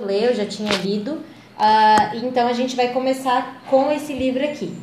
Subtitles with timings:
[0.00, 1.12] ler, eu já tinha lido.
[1.12, 4.74] Uh, então a gente vai começar com esse livro aqui.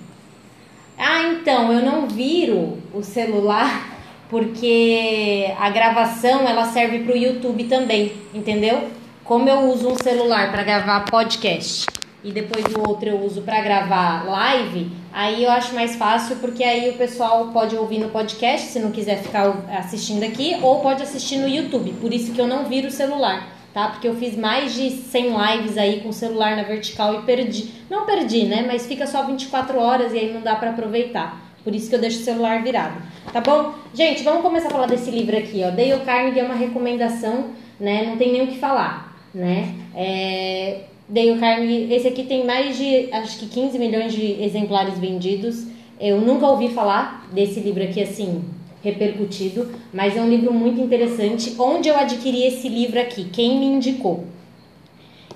[0.97, 3.89] Ah, então eu não viro o celular
[4.29, 8.89] porque a gravação ela serve para o YouTube também, entendeu?
[9.23, 11.87] Como eu uso um celular para gravar podcast
[12.23, 16.63] e depois o outro eu uso para gravar live, aí eu acho mais fácil porque
[16.63, 19.47] aí o pessoal pode ouvir no podcast se não quiser ficar
[19.77, 21.93] assistindo aqui ou pode assistir no YouTube.
[21.99, 23.89] Por isso que eu não viro o celular tá?
[23.89, 27.71] Porque eu fiz mais de 100 lives aí com o celular na vertical e perdi.
[27.89, 28.63] Não perdi, né?
[28.67, 31.51] Mas fica só 24 horas e aí não dá para aproveitar.
[31.63, 33.01] Por isso que eu deixo o celular virado.
[33.31, 33.73] Tá bom?
[33.93, 35.69] Gente, vamos começar a falar desse livro aqui, ó.
[35.69, 38.05] Dale Carnegie é uma recomendação, né?
[38.07, 39.75] Não tem nem o que falar, né?
[39.95, 40.81] É...
[41.07, 45.67] Dale Carnegie, esse aqui tem mais de, acho que 15 milhões de exemplares vendidos.
[45.99, 48.43] Eu nunca ouvi falar desse livro aqui assim,
[48.83, 51.55] repercutido, mas é um livro muito interessante.
[51.57, 53.25] Onde eu adquiri esse livro aqui?
[53.25, 54.25] Quem me indicou?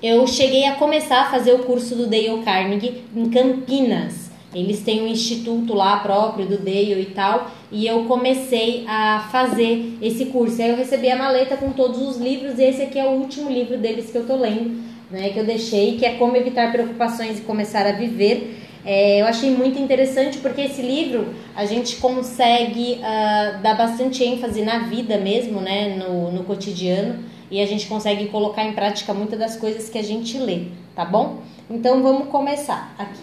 [0.04, 4.29] Eu cheguei a começar a fazer o curso do Dale Carnegie em Campinas.
[4.54, 9.98] Eles têm um instituto lá próprio do Dale e tal, e eu comecei a fazer
[10.02, 10.62] esse curso.
[10.62, 13.49] Aí eu recebi a maleta com todos os livros, e esse aqui é o último
[13.49, 17.40] livro deles que eu tô lendo, né, que eu deixei, que é Como Evitar Preocupações
[17.40, 18.55] e Começar a Viver.
[18.86, 24.62] É, eu achei muito interessante porque esse livro a gente consegue uh, dar bastante ênfase
[24.62, 29.40] na vida mesmo, né, no, no cotidiano, e a gente consegue colocar em prática muitas
[29.40, 31.40] das coisas que a gente lê, tá bom?
[31.68, 33.22] Então vamos começar aqui.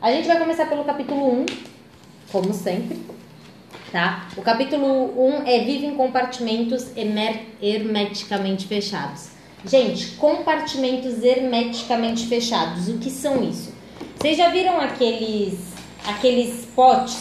[0.00, 1.46] A gente vai começar pelo capítulo 1,
[2.30, 2.98] como sempre,
[3.90, 4.28] tá?
[4.36, 6.90] O capítulo 1 é Vive em compartimentos
[7.62, 9.30] hermeticamente fechados.
[9.64, 13.71] Gente, compartimentos hermeticamente fechados, o que são isso?
[14.22, 15.58] Vocês já viram aqueles
[16.06, 17.18] aqueles potes?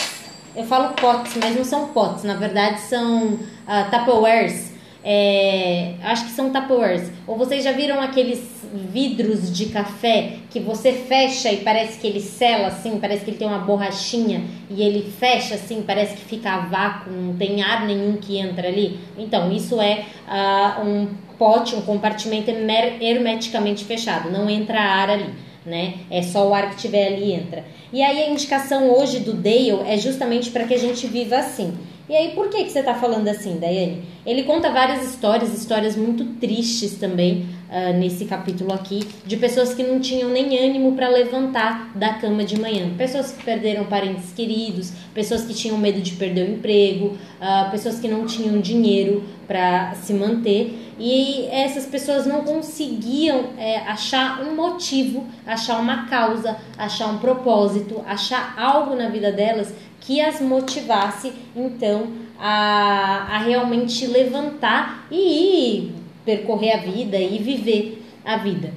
[0.55, 4.71] Eu falo potes, mas não são potes, na verdade são uh, Tupperwares.
[5.03, 7.11] É, acho que são Tupperwares.
[7.25, 12.19] Ou vocês já viram aqueles vidros de café que você fecha e parece que ele
[12.19, 16.51] sela assim, parece que ele tem uma borrachinha e ele fecha assim, parece que fica
[16.51, 18.99] a vácuo, não tem ar nenhum que entra ali?
[19.17, 21.07] Então, isso é uh, um
[21.39, 25.95] pote, um compartimento hermeticamente fechado, não entra ar ali né?
[26.09, 27.63] É só o ar que tiver ali entra.
[27.93, 31.73] E aí a indicação hoje do Dale é justamente para que a gente viva assim.
[32.11, 34.03] E aí, por que, que você está falando assim, Daiane?
[34.25, 39.81] Ele conta várias histórias, histórias muito tristes também, uh, nesse capítulo aqui, de pessoas que
[39.81, 42.93] não tinham nem ânimo para levantar da cama de manhã.
[42.97, 47.99] Pessoas que perderam parentes queridos, pessoas que tinham medo de perder o emprego, uh, pessoas
[47.99, 50.93] que não tinham dinheiro para se manter.
[50.99, 58.03] E essas pessoas não conseguiam é, achar um motivo, achar uma causa, achar um propósito,
[58.05, 62.07] achar algo na vida delas que as motivasse então
[62.39, 68.71] a, a realmente levantar e ir percorrer a vida e viver a vida.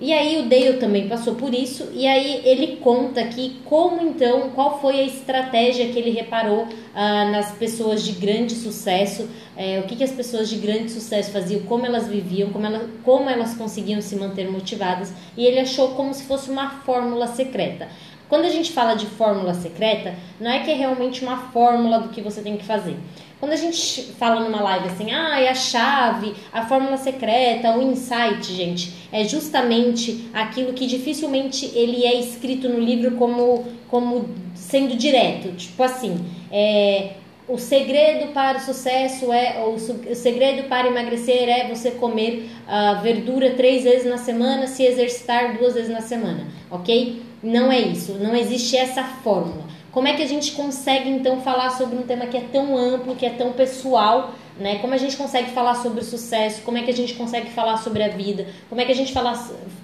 [0.00, 4.50] E aí o Dale também passou por isso, e aí ele conta aqui como então,
[4.50, 9.84] qual foi a estratégia que ele reparou ah, nas pessoas de grande sucesso, é, o
[9.84, 13.54] que, que as pessoas de grande sucesso faziam, como elas viviam, como, ela, como elas
[13.54, 17.88] conseguiam se manter motivadas, e ele achou como se fosse uma fórmula secreta.
[18.28, 22.08] Quando a gente fala de fórmula secreta, não é que é realmente uma fórmula do
[22.08, 22.96] que você tem que fazer.
[23.42, 27.82] Quando a gente fala numa live assim, ah, é a chave, a fórmula secreta, o
[27.82, 34.94] insight, gente, é justamente aquilo que dificilmente ele é escrito no livro como, como sendo
[34.96, 35.56] direto.
[35.56, 37.14] Tipo assim, é,
[37.48, 43.02] o segredo para o sucesso é, o, o segredo para emagrecer é você comer uh,
[43.02, 47.20] verdura três vezes na semana, se exercitar duas vezes na semana, ok?
[47.42, 49.72] Não é isso, não existe essa fórmula.
[49.92, 53.14] Como é que a gente consegue então falar sobre um tema que é tão amplo,
[53.14, 54.78] que é tão pessoal, né?
[54.78, 56.62] Como a gente consegue falar sobre o sucesso?
[56.62, 58.46] Como é que a gente consegue falar sobre a vida?
[58.70, 59.34] Como é que a gente fala,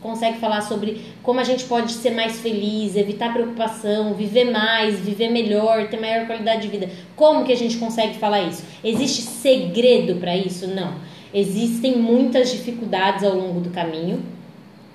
[0.00, 5.28] consegue falar sobre como a gente pode ser mais feliz, evitar preocupação, viver mais, viver
[5.28, 6.88] melhor, ter maior qualidade de vida?
[7.14, 8.64] Como que a gente consegue falar isso?
[8.82, 10.66] Existe segredo para isso?
[10.66, 10.94] Não.
[11.34, 14.37] Existem muitas dificuldades ao longo do caminho.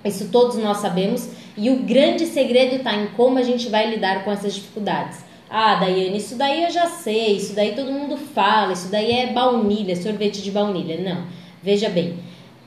[0.04, 4.24] Isso todos nós sabemos e o grande segredo está em como a gente vai lidar
[4.24, 5.24] com essas dificuldades.
[5.50, 9.32] Ah, Daiane, isso daí eu já sei, isso daí todo mundo fala, isso daí é
[9.32, 11.00] baunilha, sorvete de baunilha.
[11.00, 11.26] Não,
[11.62, 12.16] veja bem.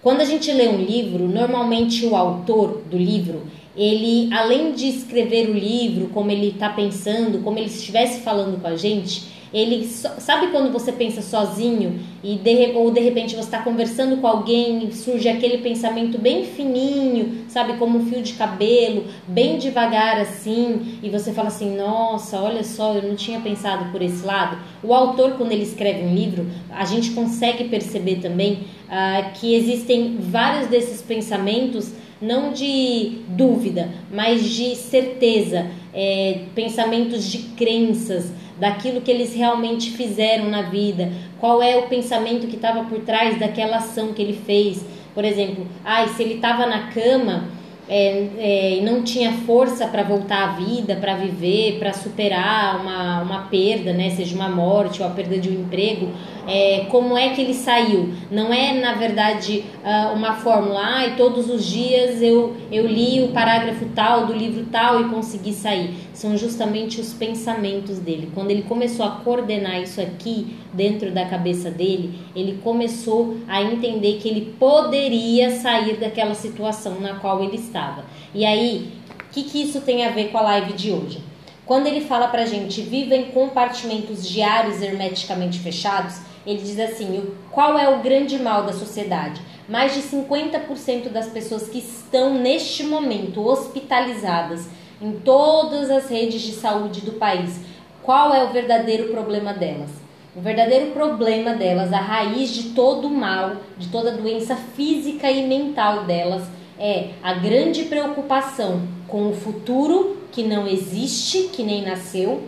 [0.02, 3.42] Quando a gente lê um livro, normalmente o autor do livro,
[3.76, 8.68] ele, além de escrever o livro, como ele está pensando, como ele estivesse falando com
[8.68, 9.24] a gente,
[9.58, 14.26] ele sabe quando você pensa sozinho e de, ou de repente você está conversando com
[14.26, 20.20] alguém e surge aquele pensamento bem fininho, sabe, como um fio de cabelo, bem devagar
[20.20, 24.58] assim, e você fala assim: "Nossa, olha só, eu não tinha pensado por esse lado".
[24.82, 30.18] O autor quando ele escreve um livro, a gente consegue perceber também uh, que existem
[30.20, 39.10] vários desses pensamentos, não de dúvida, mas de certeza, é, pensamentos de crenças, daquilo que
[39.10, 44.12] eles realmente fizeram na vida, qual é o pensamento que estava por trás daquela ação
[44.12, 44.84] que ele fez.
[45.14, 47.56] Por exemplo, ai, se ele estava na cama
[47.88, 53.42] é, é, não tinha força para voltar à vida, para viver, para superar uma, uma
[53.42, 56.10] perda, né, seja uma morte ou a perda de um emprego,
[56.48, 58.12] é, como é que ele saiu?
[58.30, 63.22] Não é, na verdade, ah, uma fórmula, ah, e todos os dias eu, eu li
[63.22, 65.94] o parágrafo tal do livro tal e consegui sair.
[66.16, 68.32] São justamente os pensamentos dele.
[68.34, 74.14] Quando ele começou a coordenar isso aqui dentro da cabeça dele, ele começou a entender
[74.14, 78.06] que ele poderia sair daquela situação na qual ele estava.
[78.34, 81.22] E aí, o que, que isso tem a ver com a live de hoje?
[81.66, 87.78] Quando ele fala pra gente, viva em compartimentos diários hermeticamente fechados, ele diz assim: qual
[87.78, 89.42] é o grande mal da sociedade?
[89.68, 94.66] Mais de 50% das pessoas que estão neste momento hospitalizadas
[95.00, 97.60] em todas as redes de saúde do país,
[98.02, 99.90] qual é o verdadeiro problema delas?
[100.34, 105.46] O verdadeiro problema delas, a raiz de todo o mal, de toda doença física e
[105.46, 106.44] mental delas,
[106.78, 112.42] é a grande preocupação com o futuro que não existe, que nem nasceu,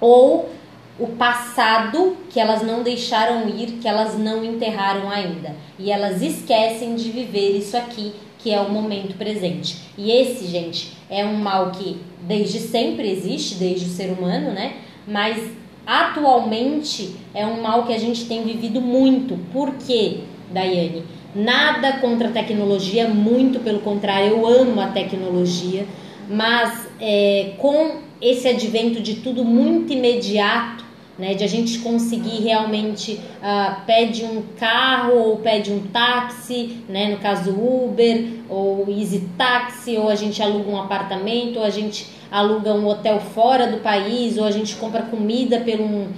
[0.00, 0.50] ou
[0.98, 5.54] o passado que elas não deixaram ir, que elas não enterraram ainda.
[5.78, 8.12] E elas esquecem de viver isso aqui,
[8.46, 9.76] que é o momento presente.
[9.98, 11.96] E esse, gente, é um mal que
[12.28, 14.74] desde sempre existe, desde o ser humano, né?
[15.04, 15.50] Mas
[15.84, 19.36] atualmente é um mal que a gente tem vivido muito.
[19.52, 20.18] Por quê,
[20.52, 21.02] Daiane?
[21.34, 25.84] Nada contra a tecnologia, muito pelo contrário, eu amo a tecnologia,
[26.30, 30.84] mas é, com esse advento de tudo muito imediato,
[31.18, 37.08] né, de a gente conseguir realmente uh, pede um carro ou pede um táxi, né,
[37.08, 42.06] no caso Uber ou Easy Taxi, ou a gente aluga um apartamento, ou a gente
[42.30, 46.08] aluga um hotel fora do país, ou a gente compra comida pelo um,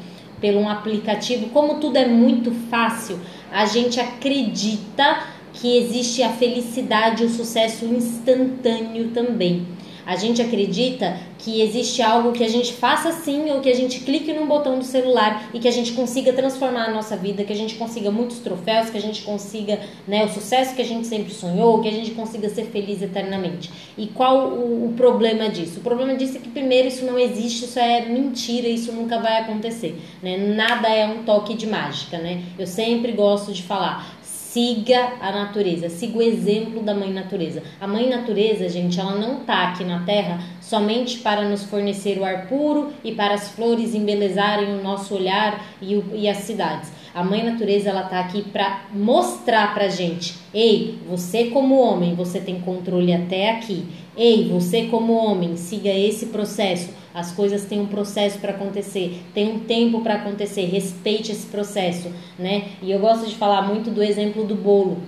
[0.40, 1.50] pelo um aplicativo.
[1.50, 3.20] Como tudo é muito fácil,
[3.52, 5.22] a gente acredita
[5.52, 9.66] que existe a felicidade, o sucesso instantâneo também.
[10.08, 14.00] A gente acredita que existe algo que a gente faça assim ou que a gente
[14.00, 17.52] clique num botão do celular e que a gente consiga transformar a nossa vida, que
[17.52, 21.06] a gente consiga muitos troféus, que a gente consiga né, o sucesso que a gente
[21.06, 23.70] sempre sonhou, que a gente consiga ser feliz eternamente.
[23.98, 25.80] E qual o, o problema disso?
[25.80, 29.42] O problema disso é que, primeiro, isso não existe, isso é mentira, isso nunca vai
[29.42, 30.00] acontecer.
[30.22, 30.38] Né?
[30.38, 32.16] Nada é um toque de mágica.
[32.16, 32.44] Né?
[32.58, 34.17] Eu sempre gosto de falar
[34.50, 37.62] Siga a natureza, siga o exemplo da mãe natureza.
[37.78, 42.24] A mãe natureza, gente, ela não tá aqui na Terra somente para nos fornecer o
[42.24, 46.90] ar puro e para as flores embelezarem o nosso olhar e, o, e as cidades.
[47.14, 52.40] A mãe natureza ela tá aqui para mostrar pra gente, ei, você como homem, você
[52.40, 53.84] tem controle até aqui.
[54.16, 56.88] Ei, você como homem, siga esse processo.
[57.14, 60.66] As coisas têm um processo para acontecer, tem um tempo para acontecer.
[60.66, 62.68] Respeite esse processo, né?
[62.82, 64.98] E eu gosto de falar muito do exemplo do bolo.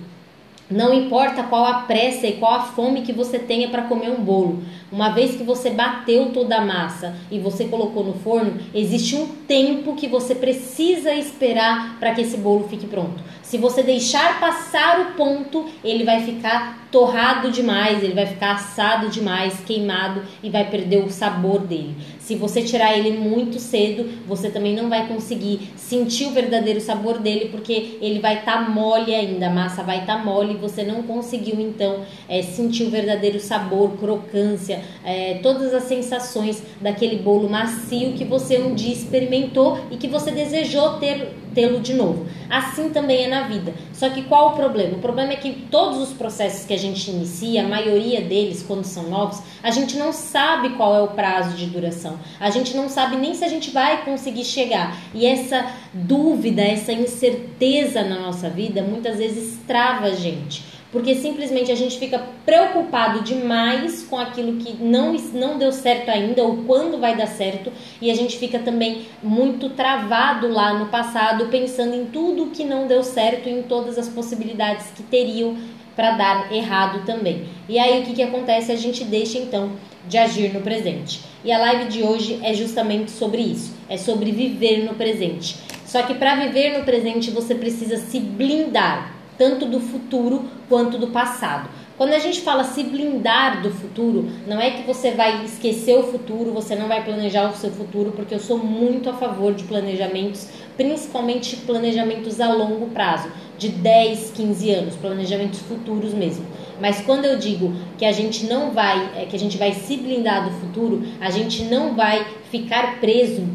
[0.71, 4.23] Não importa qual a pressa e qual a fome que você tenha para comer um
[4.23, 4.63] bolo.
[4.89, 9.27] Uma vez que você bateu toda a massa e você colocou no forno, existe um
[9.27, 13.21] tempo que você precisa esperar para que esse bolo fique pronto.
[13.51, 19.09] Se você deixar passar o ponto, ele vai ficar torrado demais, ele vai ficar assado
[19.09, 21.93] demais, queimado e vai perder o sabor dele.
[22.17, 27.19] Se você tirar ele muito cedo, você também não vai conseguir sentir o verdadeiro sabor
[27.19, 30.57] dele, porque ele vai estar tá mole ainda, a massa vai estar tá mole e
[30.57, 37.17] você não conseguiu então é, sentir o verdadeiro sabor, crocância, é, todas as sensações daquele
[37.17, 42.25] bolo macio que você um dia experimentou e que você desejou ter tê-lo de novo.
[42.49, 43.73] Assim também é na vida.
[43.93, 44.97] Só que qual o problema?
[44.97, 48.83] O problema é que todos os processos que a gente inicia, a maioria deles, quando
[48.83, 52.19] são novos, a gente não sabe qual é o prazo de duração.
[52.39, 54.97] A gente não sabe nem se a gente vai conseguir chegar.
[55.13, 61.71] E essa dúvida, essa incerteza na nossa vida, muitas vezes trava a gente porque simplesmente
[61.71, 66.99] a gente fica preocupado demais com aquilo que não, não deu certo ainda ou quando
[66.99, 67.71] vai dar certo,
[68.01, 72.87] e a gente fica também muito travado lá no passado, pensando em tudo que não
[72.87, 75.55] deu certo e em todas as possibilidades que teriam
[75.95, 77.45] para dar errado também.
[77.69, 78.71] E aí o que, que acontece?
[78.71, 79.73] A gente deixa então
[80.07, 81.21] de agir no presente.
[81.43, 85.57] E a live de hoje é justamente sobre isso, é sobre viver no presente.
[85.85, 91.07] Só que para viver no presente você precisa se blindar tanto do futuro quanto do
[91.07, 91.69] passado.
[91.97, 96.03] Quando a gente fala se blindar do futuro, não é que você vai esquecer o
[96.03, 99.65] futuro, você não vai planejar o seu futuro, porque eu sou muito a favor de
[99.65, 106.43] planejamentos, principalmente planejamentos a longo prazo, de 10, 15 anos, planejamentos futuros mesmo.
[106.81, 109.95] Mas quando eu digo que a gente não vai, é, que a gente vai se
[109.97, 113.47] blindar do futuro, a gente não vai ficar preso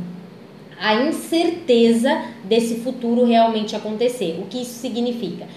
[0.78, 4.38] à incerteza desse futuro realmente acontecer.
[4.40, 5.48] O que isso significa?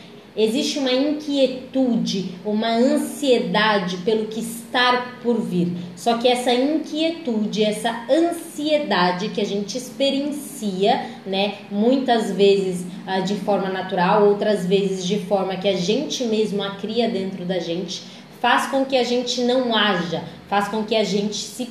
[0.42, 5.74] Existe uma inquietude, uma ansiedade pelo que está por vir.
[5.98, 13.36] Só que essa inquietude, essa ansiedade que a gente experiencia, né, muitas vezes ah, de
[13.36, 18.04] forma natural, outras vezes de forma que a gente mesmo a cria dentro da gente,
[18.40, 21.68] faz com que a gente não haja, faz com que a gente se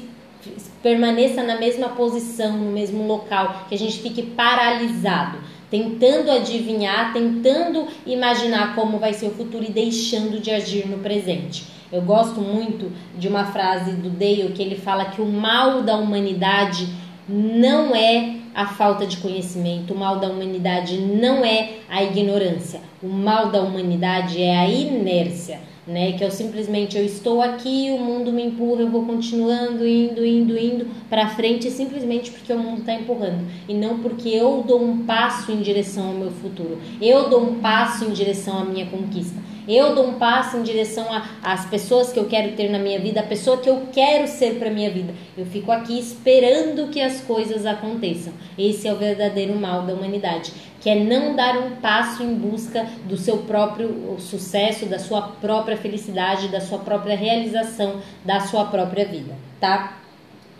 [0.82, 5.38] permaneça na mesma posição, no mesmo local, que a gente fique paralisado
[5.70, 11.66] tentando adivinhar, tentando imaginar como vai ser o futuro e deixando de agir no presente.
[11.90, 15.96] Eu gosto muito de uma frase do Dale que ele fala que o mal da
[15.96, 16.88] humanidade
[17.28, 23.08] não é a falta de conhecimento, o mal da humanidade não é a ignorância, o
[23.08, 26.12] mal da humanidade é a inércia né?
[26.12, 30.56] Que eu simplesmente eu estou aqui, o mundo me empurra, eu vou continuando indo, indo,
[30.56, 35.04] indo para frente simplesmente porque o mundo está empurrando e não porque eu dou um
[35.04, 36.78] passo em direção ao meu futuro.
[37.00, 39.40] Eu dou um passo em direção à minha conquista.
[39.68, 41.06] Eu dou um passo em direção
[41.42, 44.54] às pessoas que eu quero ter na minha vida, a pessoa que eu quero ser
[44.58, 45.12] para minha vida.
[45.36, 48.32] Eu fico aqui esperando que as coisas aconteçam.
[48.56, 52.86] Esse é o verdadeiro mal da humanidade que é não dar um passo em busca
[53.04, 59.04] do seu próprio sucesso, da sua própria felicidade, da sua própria realização, da sua própria
[59.04, 59.98] vida, tá?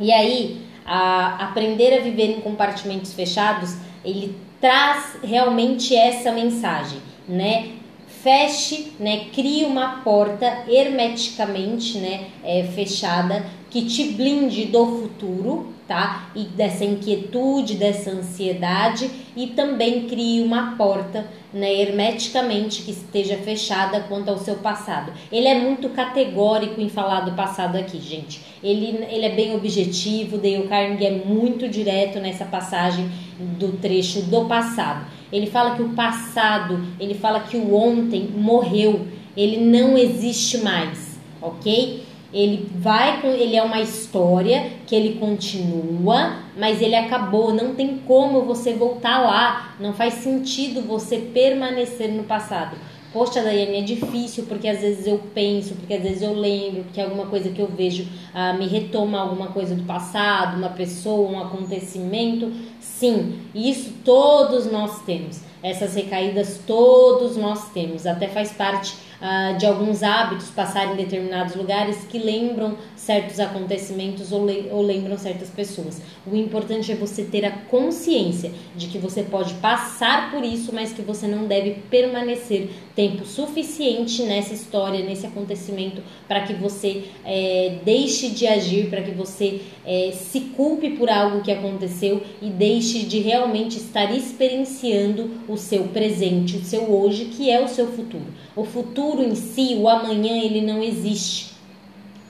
[0.01, 6.99] E aí, a, aprender a viver em compartimentos fechados, ele traz realmente essa mensagem,
[7.29, 7.78] né?
[8.23, 9.27] Feche, né?
[9.33, 12.27] Crie uma porta hermeticamente, né?
[12.43, 16.31] É, fechada que te blinde do futuro, tá?
[16.35, 24.01] E dessa inquietude, dessa ansiedade e também crie uma porta, né, hermeticamente que esteja fechada
[24.01, 25.13] quanto ao seu passado.
[25.31, 28.41] Ele é muito categórico em falar do passado aqui, gente.
[28.63, 34.47] Ele, ele é bem objetivo, Dale Carnegie é muito direto nessa passagem do trecho do
[34.47, 35.18] passado.
[35.33, 39.07] Ele fala que o passado, ele fala que o ontem morreu,
[39.37, 42.03] ele não existe mais, ok?
[42.33, 48.43] Ele vai ele é uma história que ele continua, mas ele acabou, não tem como
[48.43, 52.77] você voltar lá, não faz sentido você permanecer no passado.
[53.11, 57.01] Poxa, Daiane, é difícil porque às vezes eu penso, porque às vezes eu lembro, porque
[57.01, 61.41] alguma coisa que eu vejo ah, me retoma alguma coisa do passado, uma pessoa, um
[61.41, 62.53] acontecimento.
[62.99, 65.39] Sim, isso todos nós temos.
[65.63, 71.55] Essas recaídas todos nós temos, até faz parte uh, de alguns hábitos passar em determinados
[71.55, 76.01] lugares que lembram certos acontecimentos ou, le ou lembram certas pessoas.
[76.27, 80.93] O importante é você ter a consciência de que você pode passar por isso, mas
[80.93, 87.79] que você não deve permanecer tempo suficiente nessa história, nesse acontecimento, para que você é,
[87.85, 93.05] deixe de agir, para que você é, se culpe por algo que aconteceu e deixe
[93.05, 98.27] de realmente estar experienciando o seu presente, o seu hoje, que é o seu futuro.
[98.57, 101.49] O futuro em si, o amanhã, ele não existe.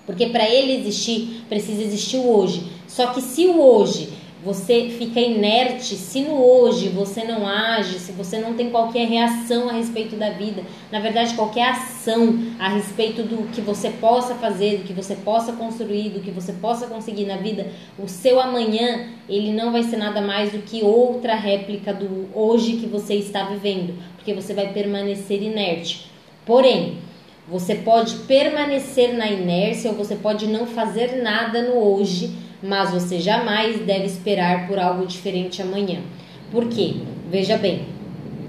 [0.07, 2.65] Porque para ele existir, precisa existir o hoje.
[2.87, 4.09] Só que se o hoje
[4.43, 9.69] você fica inerte, se no hoje você não age, se você não tem qualquer reação
[9.69, 14.79] a respeito da vida, na verdade, qualquer ação a respeito do que você possa fazer,
[14.79, 17.67] do que você possa construir, do que você possa conseguir na vida,
[17.99, 22.77] o seu amanhã, ele não vai ser nada mais do que outra réplica do hoje
[22.77, 26.08] que você está vivendo, porque você vai permanecer inerte.
[26.49, 26.97] Porém,
[27.47, 33.21] você pode permanecer na inércia ou você pode não fazer nada no hoje, mas você
[33.21, 36.01] jamais deve esperar por algo diferente amanhã.
[36.51, 36.95] Por quê?
[37.31, 37.83] Veja bem,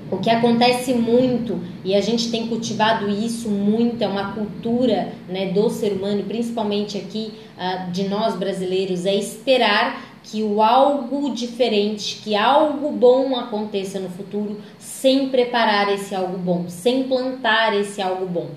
[0.10, 5.48] o que acontece muito e a gente tem cultivado isso muito, é uma cultura né,
[5.48, 12.22] do ser humano, principalmente aqui uh, de nós brasileiros, é esperar que o algo diferente,
[12.24, 18.26] que algo bom aconteça no futuro, sem preparar esse algo bom, sem plantar esse algo
[18.26, 18.50] bom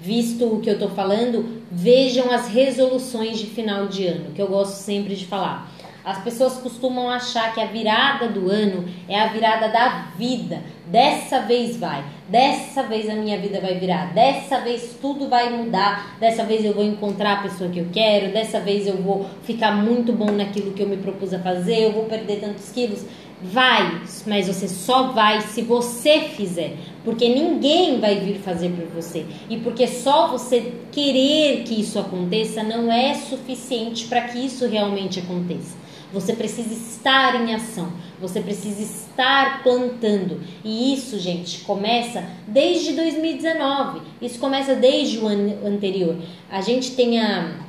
[0.00, 4.48] visto o que eu estou falando, vejam as resoluções de final de ano, que eu
[4.48, 5.69] gosto sempre de falar.
[6.04, 10.62] As pessoas costumam achar que a virada do ano é a virada da vida.
[10.86, 16.16] Dessa vez vai, dessa vez a minha vida vai virar, dessa vez tudo vai mudar,
[16.18, 19.70] dessa vez eu vou encontrar a pessoa que eu quero, dessa vez eu vou ficar
[19.70, 23.04] muito bom naquilo que eu me propus a fazer, eu vou perder tantos quilos.
[23.42, 29.24] Vai, mas você só vai se você fizer, porque ninguém vai vir fazer por você.
[29.48, 35.20] E porque só você querer que isso aconteça não é suficiente para que isso realmente
[35.20, 35.79] aconteça.
[36.12, 37.92] Você precisa estar em ação.
[38.20, 40.40] Você precisa estar plantando.
[40.64, 44.00] E isso, gente, começa desde 2019.
[44.20, 46.16] Isso começa desde o ano anterior.
[46.50, 47.60] A gente tem a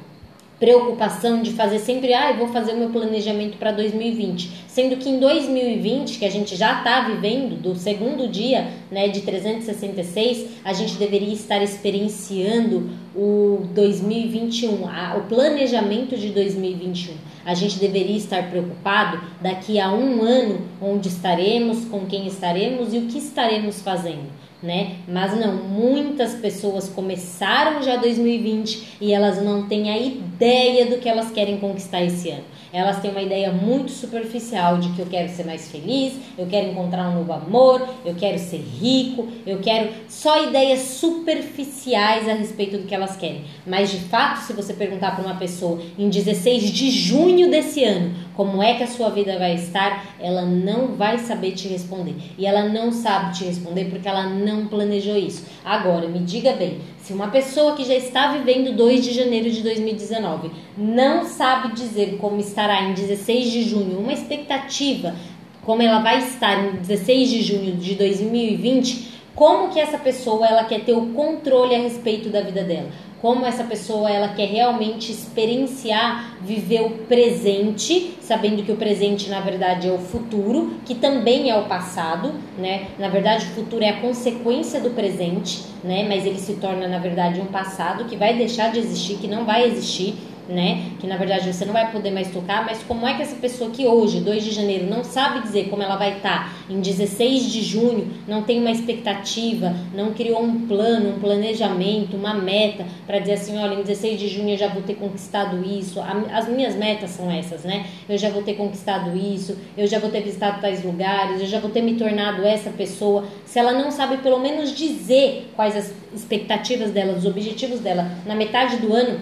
[0.62, 4.52] preocupação de fazer sempre, ah, eu vou fazer o meu planejamento para 2020.
[4.68, 9.22] Sendo que em 2020, que a gente já está vivendo, do segundo dia né, de
[9.22, 17.16] 366, a gente deveria estar experienciando o 2021, a, o planejamento de 2021.
[17.46, 22.98] A gente deveria estar preocupado daqui a um ano, onde estaremos, com quem estaremos e
[22.98, 24.98] o que estaremos fazendo né?
[25.08, 31.10] Mas não, muitas pessoas começaram já 2020 e elas não têm a ideia do que
[31.10, 32.44] elas querem conquistar esse ano.
[32.74, 36.70] Elas têm uma ideia muito superficial de que eu quero ser mais feliz, eu quero
[36.70, 42.78] encontrar um novo amor, eu quero ser rico, eu quero só ideias superficiais a respeito
[42.78, 43.44] do que elas querem.
[43.66, 48.16] Mas de fato, se você perguntar para uma pessoa em 16 de junho desse ano
[48.36, 52.16] como é que a sua vida vai estar, ela não vai saber te responder.
[52.38, 55.46] E ela não sabe te responder porque ela não planejou isso.
[55.64, 56.80] Agora, me diga bem,
[57.12, 62.18] se uma pessoa que já está vivendo 2 de janeiro de 2019 não sabe dizer
[62.18, 65.14] como estará em 16 de junho, uma expectativa
[65.62, 70.64] como ela vai estar em 16 de junho de 2020, como que essa pessoa ela
[70.66, 72.90] quer ter o controle a respeito da vida dela?
[73.22, 79.40] como essa pessoa ela quer realmente experienciar, viver o presente, sabendo que o presente na
[79.40, 82.88] verdade é o futuro, que também é o passado, né?
[82.98, 86.04] Na verdade, o futuro é a consequência do presente, né?
[86.08, 89.46] Mas ele se torna na verdade um passado que vai deixar de existir, que não
[89.46, 90.16] vai existir
[90.48, 90.92] né?
[91.00, 93.72] Que na verdade você não vai poder mais tocar, mas como é que essa pessoa
[93.72, 97.52] que hoje, 2 de janeiro, não sabe dizer como ela vai estar tá em 16
[97.52, 103.20] de junho, não tem uma expectativa, não criou um plano, um planejamento, uma meta para
[103.20, 106.00] dizer assim, olha, em 16 de junho eu já vou ter conquistado isso.
[106.34, 107.86] As minhas metas são essas, né?
[108.08, 111.60] Eu já vou ter conquistado isso, eu já vou ter visitado tais lugares, eu já
[111.60, 113.26] vou ter me tornado essa pessoa.
[113.46, 118.36] Se ela não sabe pelo menos dizer quais as expectativas dela, os objetivos dela na
[118.36, 119.20] metade do ano,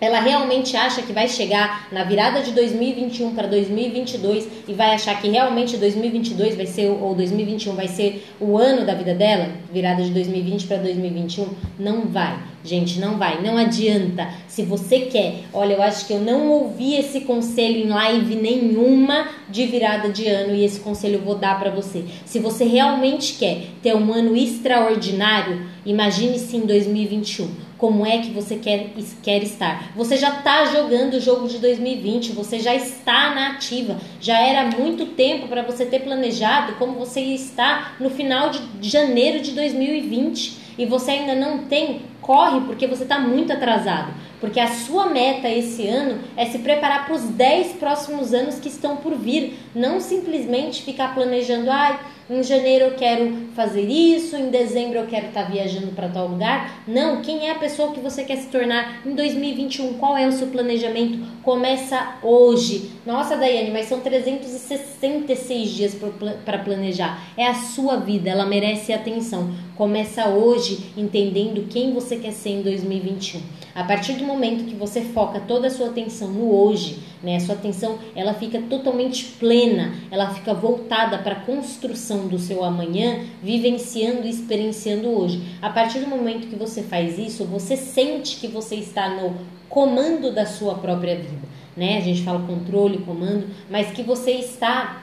[0.00, 5.20] ela realmente acha que vai chegar na virada de 2021 para 2022 e vai achar
[5.20, 10.02] que realmente 2022 vai ser ou 2021 vai ser o ano da vida dela, virada
[10.02, 12.38] de 2020 para 2021, não vai.
[12.64, 14.26] Gente, não vai, não adianta.
[14.48, 19.28] Se você quer, olha, eu acho que eu não ouvi esse conselho em live nenhuma
[19.50, 22.04] de virada de ano e esse conselho eu vou dar para você.
[22.24, 28.56] Se você realmente quer ter um ano extraordinário, imagine-se em 2021 como é que você
[28.56, 28.90] quer,
[29.22, 29.92] quer estar.
[29.96, 33.98] Você já está jogando o jogo de 2020, você já está na ativa.
[34.20, 39.40] Já era muito tempo para você ter planejado como você está no final de janeiro
[39.40, 44.12] de 2020 e você ainda não tem, corre porque você está muito atrasado.
[44.40, 48.68] Porque a sua meta esse ano é se preparar para os 10 próximos anos que
[48.68, 49.58] estão por vir.
[49.74, 51.92] Não simplesmente ficar planejando, ai.
[51.92, 56.08] Ah, em janeiro eu quero fazer isso, em dezembro eu quero estar tá viajando para
[56.08, 56.82] tal lugar.
[56.88, 59.94] Não, quem é a pessoa que você quer se tornar em 2021?
[59.94, 61.18] Qual é o seu planejamento?
[61.42, 62.92] Começa hoje.
[63.04, 65.96] Nossa, Daiane, mas são 366 dias
[66.44, 67.22] para planejar.
[67.36, 69.52] É a sua vida, ela merece atenção.
[69.76, 73.40] Começa hoje entendendo quem você quer ser em 2021.
[73.74, 77.54] A partir do momento que você foca toda a sua atenção no hoje, né, sua
[77.54, 84.26] atenção ela fica totalmente plena, ela fica voltada para a construção do seu amanhã, vivenciando
[84.26, 85.42] e experienciando hoje.
[85.62, 89.34] A partir do momento que você faz isso, você sente que você está no
[89.68, 91.48] comando da sua própria vida.
[91.76, 91.96] Né?
[91.98, 95.02] A gente fala controle, comando, mas que você está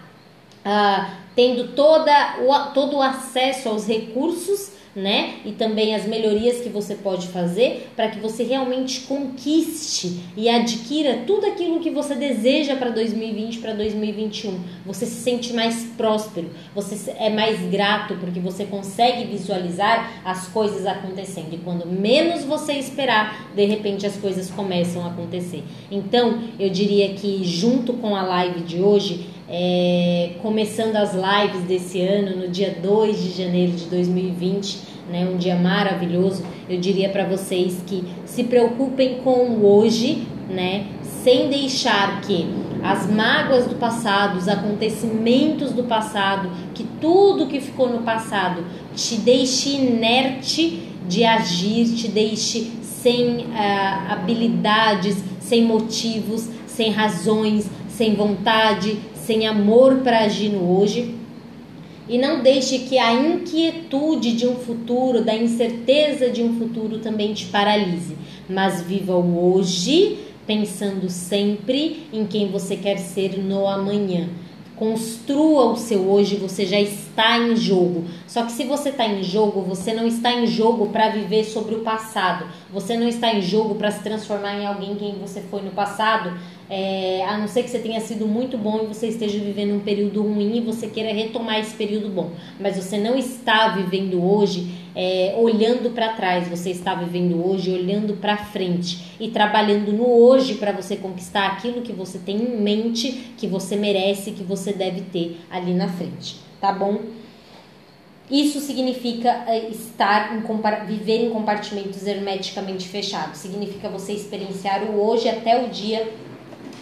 [0.63, 5.35] ah, tendo toda o, todo o acesso aos recursos né?
[5.45, 11.23] E também as melhorias que você pode fazer para que você realmente conquiste e adquira
[11.25, 14.59] tudo aquilo que você deseja para 2020, para 2021.
[14.85, 20.85] Você se sente mais próspero, você é mais grato porque você consegue visualizar as coisas
[20.85, 21.53] acontecendo.
[21.53, 25.63] E quando menos você esperar, de repente as coisas começam a acontecer.
[25.89, 32.01] Então, eu diria que junto com a live de hoje, é, começando as lives desse
[32.01, 37.25] ano, no dia 2 de janeiro de 2020, né, um dia maravilhoso, eu diria para
[37.25, 40.85] vocês que se preocupem com o hoje, né,
[41.21, 42.47] sem deixar que
[42.81, 48.63] as mágoas do passado, os acontecimentos do passado, que tudo que ficou no passado
[48.95, 58.15] te deixe inerte de agir, te deixe sem uh, habilidades, sem motivos, sem razões, sem
[58.15, 61.15] vontade, sem amor para agir no hoje.
[62.09, 67.33] E não deixe que a inquietude de um futuro, da incerteza de um futuro também
[67.33, 68.17] te paralise.
[68.49, 74.27] Mas viva o hoje, pensando sempre em quem você quer ser no amanhã.
[74.75, 78.05] Construa o seu hoje, você já está em jogo.
[78.25, 81.75] Só que se você está em jogo, você não está em jogo para viver sobre
[81.75, 82.47] o passado.
[82.73, 86.33] Você não está em jogo para se transformar em alguém quem você foi no passado.
[86.73, 89.81] É, a não ser que você tenha sido muito bom e você esteja vivendo um
[89.81, 92.31] período ruim e você queira retomar esse período bom.
[92.57, 98.13] Mas você não está vivendo hoje é, olhando para trás, você está vivendo hoje olhando
[98.13, 103.33] para frente e trabalhando no hoje para você conquistar aquilo que você tem em mente,
[103.35, 106.99] que você merece, que você deve ter ali na frente, tá bom?
[108.29, 113.39] Isso significa é, estar em, viver em compartimentos hermeticamente fechados.
[113.39, 116.09] Significa você experienciar o hoje até o dia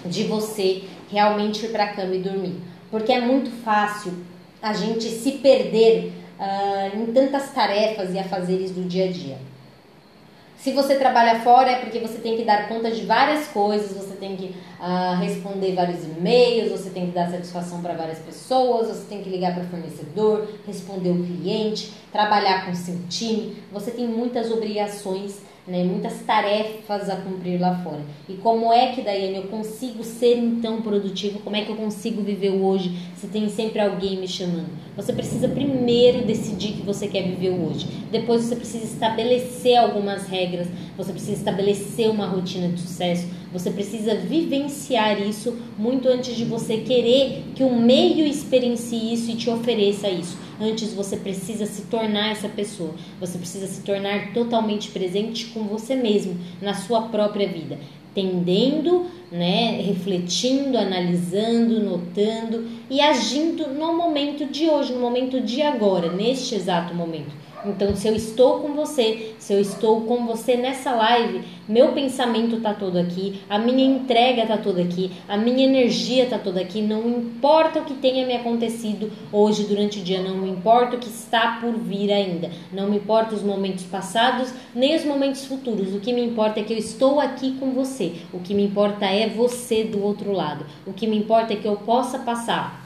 [0.06, 2.58] de você realmente ir para a cama e dormir.
[2.92, 4.14] Porque é muito fácil
[4.62, 9.38] a gente se perder uh, em tantas tarefas e afazeres do dia a dia.
[10.58, 14.16] Se você trabalha fora é porque você tem que dar conta de várias coisas, você
[14.16, 19.06] tem que uh, responder vários e-mails, você tem que dar satisfação para várias pessoas, você
[19.08, 23.56] tem que ligar para o fornecedor, responder o cliente, trabalhar com seu time.
[23.72, 28.02] Você tem muitas obrigações né, muitas tarefas a cumprir lá fora.
[28.28, 31.40] E como é que, Daiane, eu consigo ser então produtivo?
[31.40, 34.70] Como é que eu consigo viver hoje se tem sempre alguém me chamando?
[34.96, 37.88] Você precisa primeiro decidir que você quer viver hoje.
[38.12, 44.16] Depois você precisa estabelecer algumas regras, você precisa estabelecer uma rotina de sucesso, você precisa
[44.16, 50.08] vivenciar isso muito antes de você querer que o meio experiencie isso e te ofereça
[50.08, 50.38] isso.
[50.62, 52.94] Antes você precisa se tornar essa pessoa.
[53.20, 57.80] Você precisa se tornar totalmente presente com você mesmo, na sua própria vida.
[58.14, 66.12] Tendendo, né, refletindo, analisando, notando e agindo no momento de hoje, no momento de agora,
[66.12, 67.39] neste exato momento.
[67.66, 72.62] Então, se eu estou com você, se eu estou com você nessa live, meu pensamento
[72.62, 76.82] tá todo aqui, a minha entrega tá toda aqui, a minha energia tá toda aqui,
[76.82, 81.00] não importa o que tenha me acontecido hoje durante o dia, não me importa o
[81.00, 85.94] que está por vir ainda, não me importa os momentos passados, nem os momentos futuros.
[85.94, 88.14] O que me importa é que eu estou aqui com você.
[88.32, 90.66] O que me importa é você do outro lado.
[90.86, 92.86] O que me importa é que eu possa passar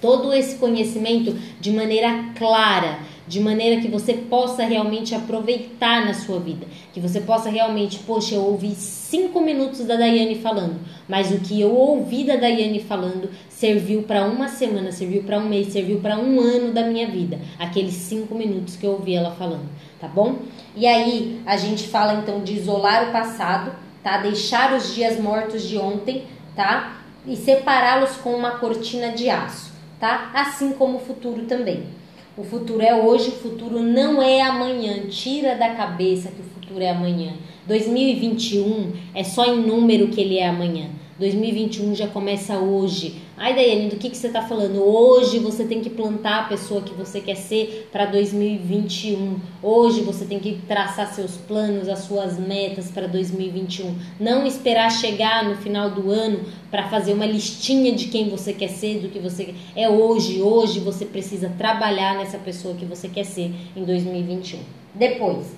[0.00, 6.40] todo esse conhecimento de maneira clara de maneira que você possa realmente aproveitar na sua
[6.40, 11.38] vida, que você possa realmente, poxa, eu ouvi cinco minutos da Daiane falando, mas o
[11.38, 16.00] que eu ouvi da Daiane falando serviu para uma semana, serviu para um mês, serviu
[16.00, 19.68] para um ano da minha vida, aqueles cinco minutos que eu ouvi ela falando,
[20.00, 20.36] tá bom?
[20.74, 24.16] E aí a gente fala então de isolar o passado, tá?
[24.18, 26.24] Deixar os dias mortos de ontem,
[26.56, 27.02] tá?
[27.26, 30.30] E separá-los com uma cortina de aço, tá?
[30.32, 31.98] Assim como o futuro também.
[32.38, 35.08] O futuro é hoje, o futuro não é amanhã.
[35.08, 37.32] Tira da cabeça que o futuro é amanhã.
[37.66, 40.88] 2021 é só em número que ele é amanhã.
[41.18, 43.16] 2021 já começa hoje.
[43.36, 44.80] Ai, Daiane, do que, que você está falando?
[44.80, 49.36] Hoje você tem que plantar a pessoa que você quer ser para 2021.
[49.60, 53.96] Hoje você tem que traçar seus planos, as suas metas para 2021.
[54.20, 58.68] Não esperar chegar no final do ano para fazer uma listinha de quem você quer
[58.68, 59.54] ser, do que você quer.
[59.74, 60.40] É hoje.
[60.40, 64.60] Hoje você precisa trabalhar nessa pessoa que você quer ser em 2021.
[64.94, 65.57] Depois,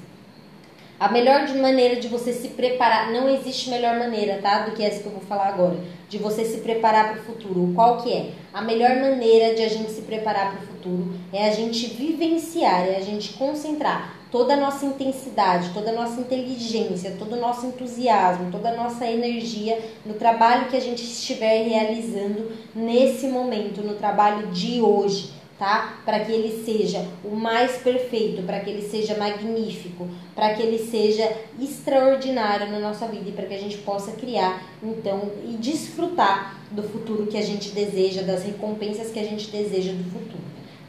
[1.01, 4.67] a melhor maneira de você se preparar, não existe melhor maneira, tá?
[4.67, 5.79] Do que essa que eu vou falar agora,
[6.11, 7.73] de você se preparar para o futuro.
[7.75, 8.33] Qual que é?
[8.53, 12.87] A melhor maneira de a gente se preparar para o futuro é a gente vivenciar,
[12.87, 17.65] é a gente concentrar toda a nossa intensidade, toda a nossa inteligência, todo o nosso
[17.65, 23.95] entusiasmo, toda a nossa energia no trabalho que a gente estiver realizando nesse momento, no
[23.95, 25.99] trabalho de hoje tá?
[26.07, 30.79] Para que ele seja o mais perfeito, para que ele seja magnífico, para que ele
[30.79, 36.59] seja extraordinário na nossa vida e para que a gente possa criar, então, e desfrutar
[36.71, 40.43] do futuro que a gente deseja, das recompensas que a gente deseja do futuro.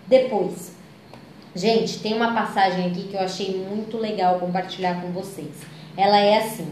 [0.08, 0.72] Depois,
[1.54, 5.52] gente, tem uma passagem aqui que eu achei muito legal compartilhar com vocês.
[5.98, 6.68] Ela é assim: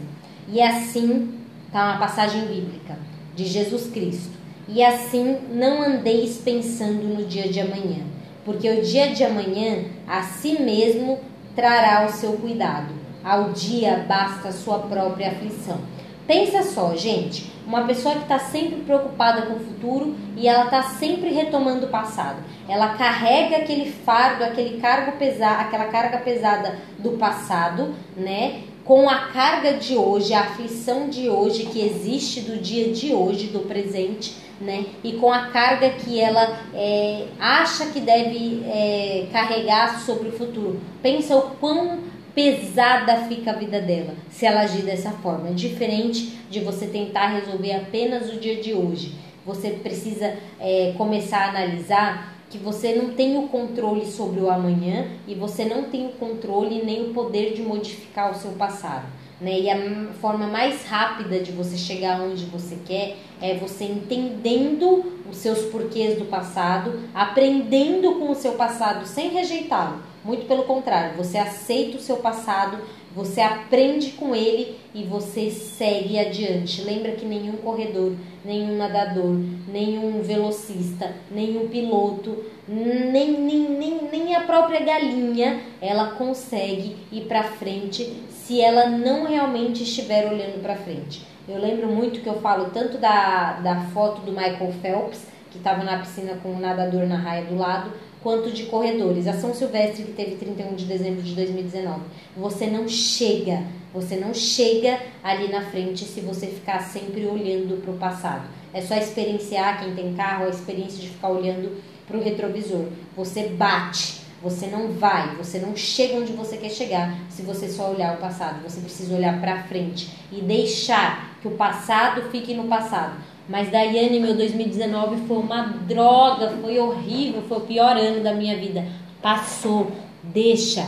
[0.48, 1.34] "E assim
[1.70, 2.98] tá uma passagem bíblica
[3.36, 4.39] de Jesus Cristo
[4.72, 8.04] e assim não andeis pensando no dia de amanhã,
[8.44, 11.18] porque o dia de amanhã a si mesmo
[11.56, 13.00] trará o seu cuidado.
[13.22, 15.78] Ao dia basta a sua própria aflição.
[16.26, 20.82] Pensa só, gente, uma pessoa que está sempre preocupada com o futuro e ela está
[20.84, 22.38] sempre retomando o passado.
[22.68, 28.62] Ela carrega aquele fardo, aquele cargo pesado, aquela carga pesada do passado, né?
[28.84, 33.46] com a carga de hoje, a aflição de hoje que existe do dia de hoje,
[33.46, 34.86] do presente, né?
[35.02, 40.80] E com a carga que ela é, acha que deve é, carregar sobre o futuro.
[41.02, 42.00] Pensa o quão
[42.34, 45.48] pesada fica a vida dela se ela agir dessa forma.
[45.48, 49.14] É diferente de você tentar resolver apenas o dia de hoje.
[49.46, 55.06] Você precisa é, começar a analisar que você não tem o controle sobre o amanhã
[55.26, 59.06] e você não tem o controle nem o poder de modificar o seu passado.
[59.40, 59.60] Né?
[59.60, 59.76] E a
[60.20, 66.18] forma mais rápida de você chegar onde você quer é você entendendo os seus porquês
[66.18, 70.02] do passado, aprendendo com o seu passado sem rejeitá-lo.
[70.22, 72.78] Muito pelo contrário, você aceita o seu passado,
[73.14, 76.82] você aprende com ele e você segue adiante.
[76.82, 78.12] Lembra que nenhum corredor,
[78.44, 86.96] nenhum nadador, nenhum velocista, nenhum piloto, nem, nem, nem, nem a própria galinha, ela consegue
[87.10, 88.12] ir para frente
[88.50, 91.24] se ela não realmente estiver olhando para frente.
[91.48, 95.20] Eu lembro muito que eu falo tanto da, da foto do Michael Phelps,
[95.52, 99.28] que estava na piscina com um nadador na raia do lado, quanto de corredores.
[99.28, 102.00] A São Silvestre, que teve 31 de dezembro de 2019.
[102.36, 103.62] Você não chega,
[103.94, 108.48] você não chega ali na frente se você ficar sempre olhando para o passado.
[108.74, 112.86] É só experienciar, quem tem carro, a experiência de ficar olhando para o retrovisor.
[113.16, 117.90] Você bate, você não vai, você não chega onde você quer chegar se você só
[117.90, 118.62] olhar o passado.
[118.62, 123.14] Você precisa olhar para frente e deixar que o passado fique no passado
[123.50, 128.56] mas Daiane, meu 2019 foi uma droga, foi horrível, foi o pior ano da minha
[128.56, 128.86] vida.
[129.20, 129.90] Passou,
[130.22, 130.86] deixa.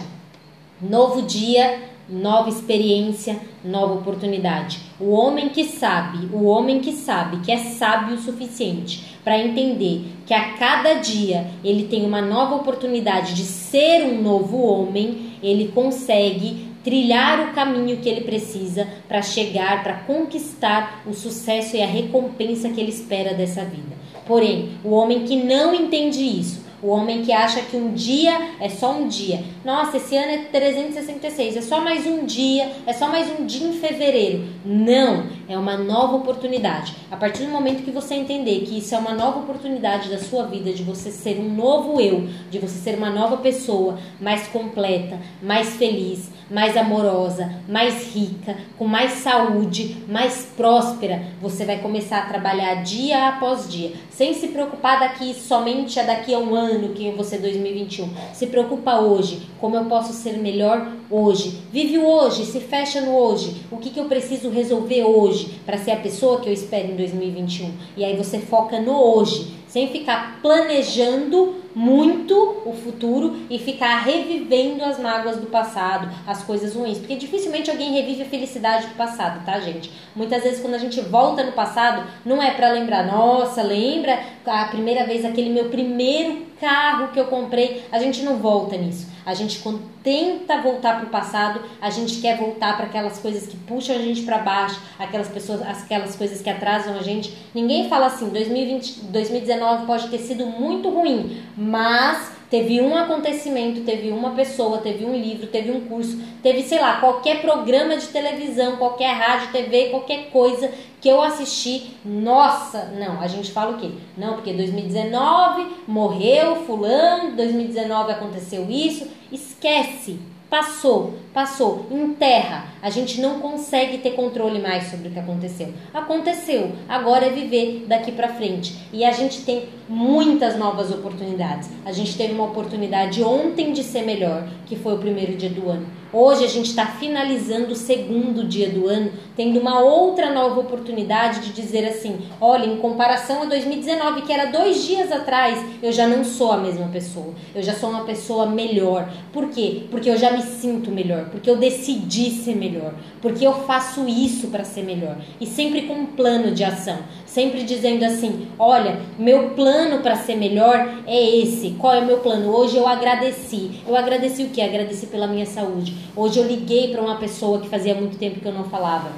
[0.80, 4.80] Novo dia, nova experiência, nova oportunidade.
[5.00, 10.04] O homem que sabe, o homem que sabe, que é sábio o suficiente para entender
[10.26, 15.68] que a cada dia ele tem uma nova oportunidade de ser um novo homem, ele
[15.68, 21.86] consegue trilhar o caminho que ele precisa para chegar, para conquistar o sucesso e a
[21.86, 23.96] recompensa que ele espera dessa vida.
[24.26, 28.68] Porém, o homem que não entende isso, o homem que acha que um dia é
[28.68, 29.44] só um dia.
[29.64, 33.68] Nossa, esse ano é 366, é só mais um dia, é só mais um dia
[33.68, 34.44] em fevereiro.
[34.64, 36.94] Não, é uma nova oportunidade.
[37.10, 40.44] A partir do momento que você entender que isso é uma nova oportunidade da sua
[40.44, 45.20] vida, de você ser um novo eu, de você ser uma nova pessoa, mais completa,
[45.40, 52.26] mais feliz, mais amorosa, mais rica, com mais saúde, mais próspera, você vai começar a
[52.26, 57.10] trabalhar dia após dia, sem se preocupar daqui somente a daqui a um ano, que
[57.12, 58.08] você 2021.
[58.32, 61.60] Se preocupa hoje, como eu posso ser melhor hoje.
[61.70, 63.62] Vive o hoje, se fecha no hoje.
[63.70, 66.96] O que, que eu preciso resolver hoje para ser a pessoa que eu espero em
[66.96, 67.70] 2021?
[67.96, 74.84] E aí você foca no hoje, sem ficar planejando muito o futuro e ficar revivendo
[74.84, 79.42] as mágoas do passado, as coisas ruins, porque dificilmente alguém revive a felicidade do passado,
[79.46, 79.90] tá, gente?
[80.14, 84.66] Muitas vezes quando a gente volta no passado, não é para lembrar, nossa, lembra a
[84.66, 89.10] primeira vez aquele meu primeiro carro que eu comprei, a gente não volta nisso.
[89.24, 93.46] A gente quando tenta voltar para o passado, a gente quer voltar para aquelas coisas
[93.46, 97.36] que puxam a gente para baixo, aquelas pessoas, aquelas coisas que atrasam a gente.
[97.54, 104.10] Ninguém fala assim, 2020, 2019 pode ter sido muito ruim, mas teve um acontecimento, teve
[104.10, 108.76] uma pessoa, teve um livro, teve um curso, teve, sei lá, qualquer programa de televisão,
[108.76, 111.96] qualquer rádio, TV, qualquer coisa que eu assisti.
[112.04, 113.92] Nossa, não, a gente fala o quê?
[114.18, 119.08] Não, porque 2019 morreu fulano, 2019 aconteceu isso.
[119.32, 120.18] Esquece
[120.52, 122.66] Passou, passou, enterra.
[122.82, 125.72] A gente não consegue ter controle mais sobre o que aconteceu.
[125.94, 128.76] Aconteceu, agora é viver daqui para frente.
[128.92, 131.70] E a gente tem muitas novas oportunidades.
[131.86, 135.70] A gente teve uma oportunidade ontem de ser melhor, que foi o primeiro dia do
[135.70, 135.86] ano.
[136.12, 141.40] Hoje a gente está finalizando o segundo dia do ano, tendo uma outra nova oportunidade
[141.40, 146.06] de dizer assim: olha, em comparação a 2019, que era dois dias atrás, eu já
[146.06, 147.32] não sou a mesma pessoa.
[147.54, 149.10] Eu já sou uma pessoa melhor.
[149.32, 149.84] Por quê?
[149.90, 154.48] Porque eu já me sinto melhor, porque eu decidi ser melhor, porque eu faço isso
[154.48, 155.16] para ser melhor.
[155.40, 156.98] E sempre com um plano de ação
[157.32, 161.70] sempre dizendo assim: olha, meu plano para ser melhor é esse.
[161.78, 162.54] Qual é o meu plano?
[162.54, 163.80] Hoje eu agradeci.
[163.86, 164.60] Eu agradeci o que?
[164.60, 165.94] Agradeci pela minha saúde.
[166.14, 169.10] Hoje eu liguei para uma pessoa que fazia muito tempo que eu não falava.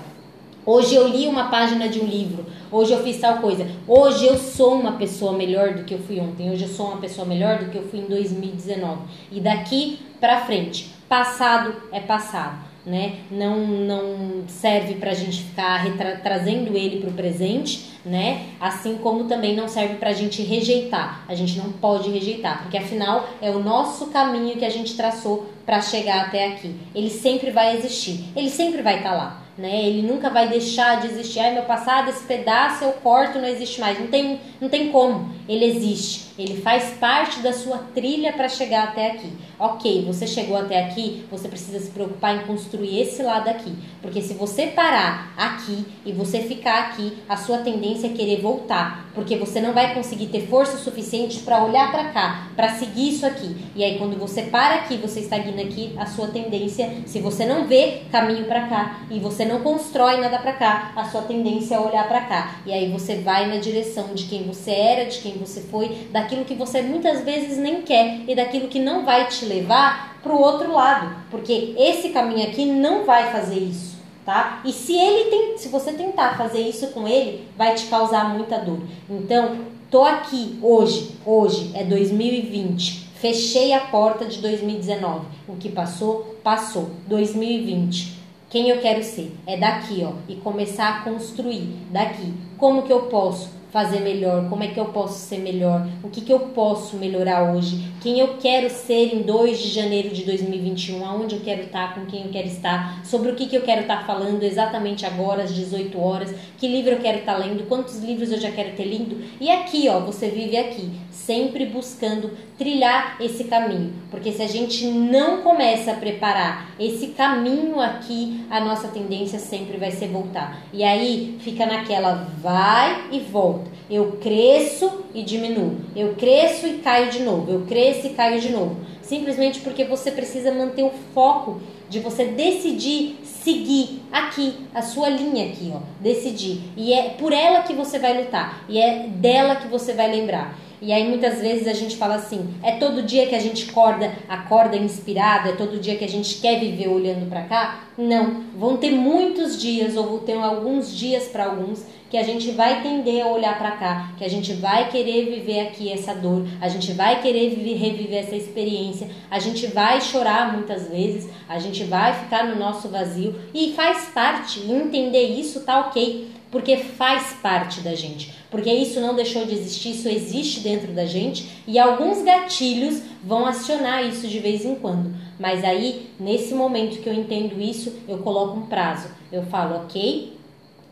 [0.67, 2.47] Hoje eu li uma página de um livro.
[2.73, 3.67] Hoje eu fiz tal coisa.
[3.87, 6.51] Hoje eu sou uma pessoa melhor do que eu fui ontem.
[6.51, 9.03] Hoje eu sou uma pessoa melhor do que eu fui em 2019.
[9.31, 13.21] E daqui para frente, passado é passado né?
[13.31, 15.85] Não, não serve para a gente ficar
[16.23, 18.47] trazendo ele para o presente, né?
[18.61, 21.25] Assim como também não serve para a gente rejeitar.
[21.27, 25.47] A gente não pode rejeitar, porque afinal é o nosso caminho que a gente traçou
[25.65, 26.75] para chegar até aqui.
[26.95, 29.41] Ele sempre vai existir, ele sempre vai estar tá lá.
[29.57, 29.85] Né?
[29.85, 31.39] Ele nunca vai deixar de existir.
[31.39, 33.99] Ai, meu passado, esse pedaço eu corto, não existe mais.
[34.01, 35.33] Não tem, não tem como.
[35.49, 36.33] Ele existe.
[36.39, 39.33] Ele faz parte da sua trilha para chegar até aqui.
[39.59, 43.73] Ok, você chegou até aqui, você precisa se preocupar em construir esse lado aqui.
[44.03, 49.09] Porque se você parar aqui e você ficar aqui, a sua tendência é querer voltar.
[49.15, 53.25] Porque você não vai conseguir ter força suficiente para olhar para cá, para seguir isso
[53.25, 53.57] aqui.
[53.77, 57.67] E aí, quando você para aqui, você estagna aqui, a sua tendência, se você não
[57.69, 61.79] vê caminho para cá e você não constrói nada para cá, a sua tendência é
[61.79, 62.57] olhar para cá.
[62.67, 66.45] E aí você vai na direção de quem você era, de quem você foi, daquilo
[66.45, 70.41] que você muitas vezes nem quer e daquilo que não vai te levar para o
[70.41, 74.63] outro lado, porque esse caminho aqui não vai fazer isso, tá?
[74.65, 78.59] E se ele tem, se você tentar fazer isso com ele, vai te causar muita
[78.59, 78.81] dor.
[79.09, 79.59] Então,
[79.91, 83.05] tô aqui hoje, hoje é 2020.
[83.17, 85.27] Fechei a porta de 2019.
[85.47, 86.91] O que passou, passou.
[87.07, 88.19] 2020.
[88.51, 89.35] Quem eu quero ser?
[89.47, 92.33] É daqui, ó, e começar a construir daqui.
[92.57, 96.21] Como que eu posso fazer melhor, como é que eu posso ser melhor, o que,
[96.21, 101.05] que eu posso melhorar hoje, quem eu quero ser em 2 de janeiro de 2021,
[101.05, 103.81] aonde eu quero estar, com quem eu quero estar, sobre o que, que eu quero
[103.81, 108.31] estar falando exatamente agora, às 18 horas, que livro eu quero estar lendo, quantos livros
[108.31, 109.21] eu já quero ter lido.
[109.41, 114.87] E aqui, ó, você vive aqui, sempre buscando trilhar esse caminho, porque se a gente
[114.87, 120.63] não começa a preparar esse caminho aqui, a nossa tendência sempre vai ser voltar.
[120.73, 125.77] E aí fica naquela vai e volta eu cresço e diminuo.
[125.95, 127.51] Eu cresço e caio de novo.
[127.51, 128.77] Eu cresço e caio de novo.
[129.03, 135.47] Simplesmente porque você precisa manter o foco de você decidir seguir aqui a sua linha
[135.47, 136.63] aqui, ó, decidir.
[136.77, 140.59] E é por ela que você vai lutar e é dela que você vai lembrar.
[140.81, 144.13] E aí muitas vezes a gente fala assim: é todo dia que a gente acorda,
[144.29, 147.85] acorda inspirado, é todo dia que a gente quer viver olhando para cá?
[147.97, 152.53] Não, vão ter muitos dias ou vão ter alguns dias para alguns que a gente
[152.53, 156.47] vai tender a olhar para cá, que a gente vai querer viver aqui essa dor,
[156.61, 161.59] a gente vai querer viver, reviver essa experiência, a gente vai chorar muitas vezes, a
[161.59, 167.33] gente vai ficar no nosso vazio e faz parte, entender isso tá ok, porque faz
[167.43, 171.81] parte da gente, porque isso não deixou de existir, isso existe dentro da gente e
[171.81, 175.13] alguns gatilhos vão acionar isso de vez em quando.
[175.37, 179.09] Mas aí, nesse momento que eu entendo isso, eu coloco um prazo.
[179.33, 180.34] Eu falo, ok,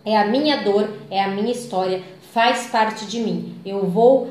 [0.04, 3.54] é a minha dor, é a minha história, faz parte de mim.
[3.64, 4.30] Eu vou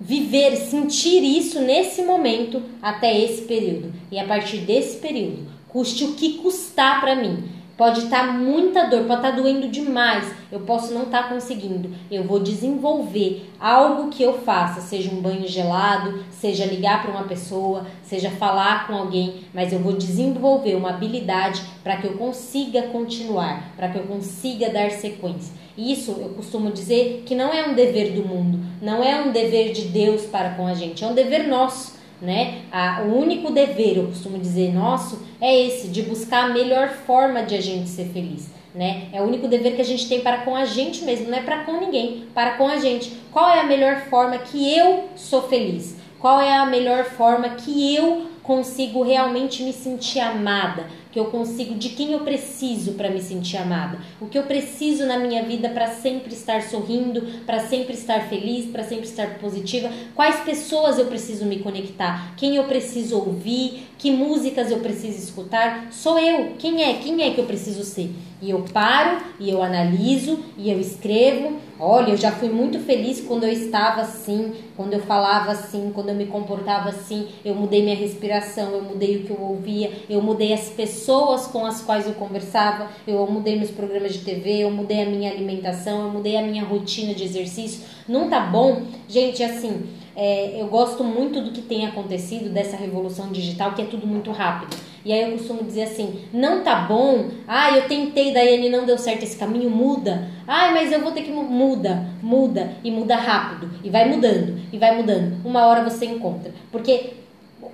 [0.00, 3.92] viver, sentir isso nesse momento até esse período.
[4.10, 7.44] E a partir desse período, custe o que custar para mim,
[7.82, 10.32] Pode estar tá muita dor, pode estar tá doendo demais.
[10.52, 11.90] Eu posso não estar tá conseguindo.
[12.08, 17.24] Eu vou desenvolver algo que eu faça, seja um banho gelado, seja ligar para uma
[17.24, 22.82] pessoa, seja falar com alguém, mas eu vou desenvolver uma habilidade para que eu consiga
[22.82, 25.52] continuar, para que eu consiga dar sequência.
[25.76, 29.72] Isso eu costumo dizer que não é um dever do mundo, não é um dever
[29.72, 32.62] de Deus para com a gente, é um dever nosso né?
[32.70, 37.42] A, o único dever, eu costumo dizer, nosso, é esse, de buscar a melhor forma
[37.42, 38.48] de a gente ser feliz.
[38.72, 39.08] Né?
[39.12, 41.42] É o único dever que a gente tem para com a gente mesmo, não é
[41.42, 43.10] para com ninguém, para com a gente.
[43.30, 45.96] Qual é a melhor forma que eu sou feliz?
[46.18, 50.86] Qual é a melhor forma que eu consigo realmente me sentir amada?
[51.12, 55.04] Que eu consigo, de quem eu preciso para me sentir amada, o que eu preciso
[55.04, 59.90] na minha vida para sempre estar sorrindo, para sempre estar feliz, para sempre estar positiva,
[60.14, 65.88] quais pessoas eu preciso me conectar, quem eu preciso ouvir, que músicas eu preciso escutar,
[65.92, 68.10] sou eu, quem é, quem é que eu preciso ser.
[68.42, 71.58] E eu paro e eu analiso e eu escrevo.
[71.78, 76.08] Olha, eu já fui muito feliz quando eu estava assim, quando eu falava assim, quando
[76.08, 77.28] eu me comportava assim.
[77.44, 81.01] Eu mudei minha respiração, eu mudei o que eu ouvia, eu mudei as pessoas
[81.50, 85.30] com as quais eu conversava, eu mudei meus programas de TV, eu mudei a minha
[85.30, 87.84] alimentação, eu mudei a minha rotina de exercício.
[88.08, 88.82] Não tá bom?
[89.08, 93.86] Gente, assim, é, eu gosto muito do que tem acontecido dessa revolução digital, que é
[93.86, 94.76] tudo muito rápido.
[95.04, 98.98] E aí eu costumo dizer assim: não tá bom, ah, eu tentei, Daiane, não deu
[98.98, 100.28] certo esse caminho, muda.
[100.46, 104.78] Ah, mas eu vou ter que muda, muda e muda rápido e vai mudando e
[104.78, 105.44] vai mudando.
[105.44, 107.14] Uma hora você encontra, porque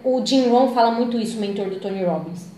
[0.04, 2.57] o Jim Rohn fala muito isso, o mentor do Tony Robbins.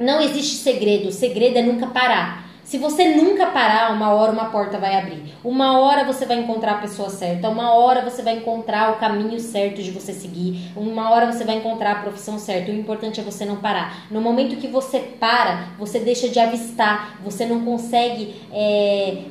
[0.00, 2.49] Não existe segredo, o segredo é nunca parar.
[2.70, 5.34] Se você nunca parar, uma hora uma porta vai abrir.
[5.42, 7.48] Uma hora você vai encontrar a pessoa certa.
[7.48, 10.70] Uma hora você vai encontrar o caminho certo de você seguir.
[10.76, 12.70] Uma hora você vai encontrar a profissão certa.
[12.70, 14.06] O importante é você não parar.
[14.08, 17.18] No momento que você para, você deixa de avistar.
[17.24, 19.24] Você não consegue é,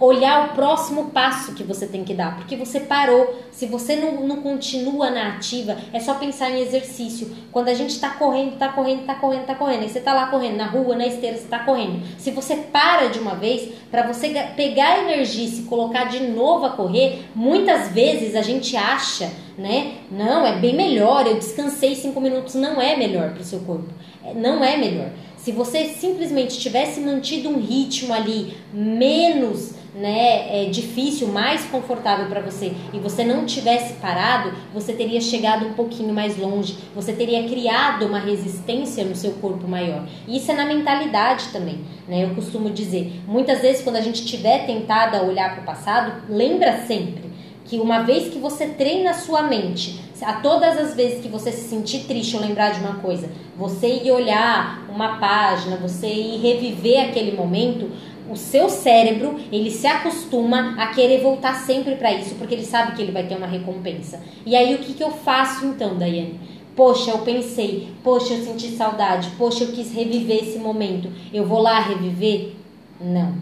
[0.00, 2.34] olhar o próximo passo que você tem que dar.
[2.34, 3.42] Porque você parou.
[3.52, 7.30] Se você não, não continua na ativa, é só pensar em exercício.
[7.52, 9.82] Quando a gente está correndo, está correndo, está correndo, está correndo.
[9.82, 12.02] Aí você está lá correndo na rua, na esteira, você está correndo.
[12.18, 16.20] Se você para de uma vez, para você pegar a energia e se colocar de
[16.20, 19.98] novo a correr, muitas vezes a gente acha, né?
[20.10, 22.54] Não, é bem melhor, eu descansei cinco minutos.
[22.54, 23.92] Não é melhor para o seu corpo.
[24.24, 25.10] É, não é melhor.
[25.36, 32.40] Se você simplesmente tivesse mantido um ritmo ali menos né, é, difícil, mais confortável para
[32.40, 37.46] você e você não tivesse parado, você teria chegado um pouquinho mais longe, você teria
[37.48, 40.06] criado uma resistência no seu corpo maior.
[40.26, 42.24] E isso é na mentalidade também, né?
[42.24, 46.22] Eu costumo dizer, muitas vezes quando a gente tiver tentado a olhar para o passado,
[46.28, 47.32] lembra sempre
[47.64, 51.50] que uma vez que você treina a sua mente, a todas as vezes que você
[51.50, 56.40] se sentir triste ou lembrar de uma coisa, você ir olhar uma página, você ir
[56.40, 57.90] reviver aquele momento,
[58.30, 62.94] o seu cérebro ele se acostuma a querer voltar sempre para isso, porque ele sabe
[62.94, 64.20] que ele vai ter uma recompensa.
[64.44, 66.40] E aí o que, que eu faço então, Daiane?
[66.74, 71.10] Poxa, eu pensei, poxa, eu senti saudade, poxa, eu quis reviver esse momento.
[71.32, 72.52] Eu vou lá reviver?
[73.00, 73.34] Não.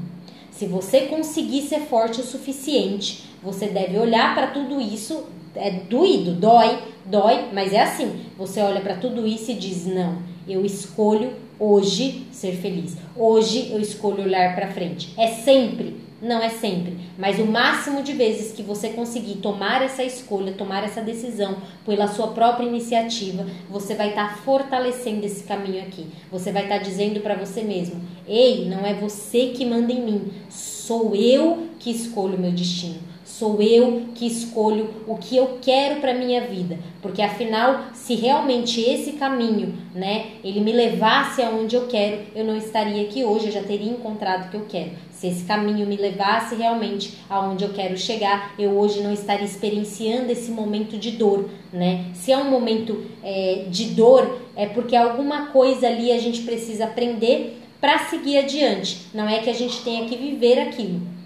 [0.51, 5.25] Se você conseguir ser forte o suficiente, você deve olhar para tudo isso.
[5.55, 8.27] É doído, dói, dói, mas é assim.
[8.39, 12.97] Você olha para tudo isso e diz: não, eu escolho hoje ser feliz.
[13.17, 15.13] Hoje eu escolho olhar para frente.
[15.19, 20.03] É sempre, não é sempre, mas o máximo de vezes que você conseguir tomar essa
[20.03, 25.83] escolha, tomar essa decisão pela sua própria iniciativa, você vai estar tá fortalecendo esse caminho
[25.83, 26.07] aqui.
[26.31, 30.03] Você vai estar tá dizendo para você mesmo: "Ei, não é você que manda em
[30.03, 35.59] mim, sou eu que escolho o meu destino." Sou eu que escolho o que eu
[35.63, 41.77] quero para minha vida, porque afinal, se realmente esse caminho, né, ele me levasse aonde
[41.77, 44.91] eu quero, eu não estaria aqui hoje, eu já teria encontrado o que eu quero.
[45.13, 50.31] Se esse caminho me levasse realmente aonde eu quero chegar, eu hoje não estaria experienciando
[50.33, 52.07] esse momento de dor, né?
[52.13, 56.85] Se é um momento é, de dor, é porque alguma coisa ali a gente precisa
[56.85, 59.07] aprender para seguir adiante.
[59.15, 61.20] Não é que a gente tenha que viver aquilo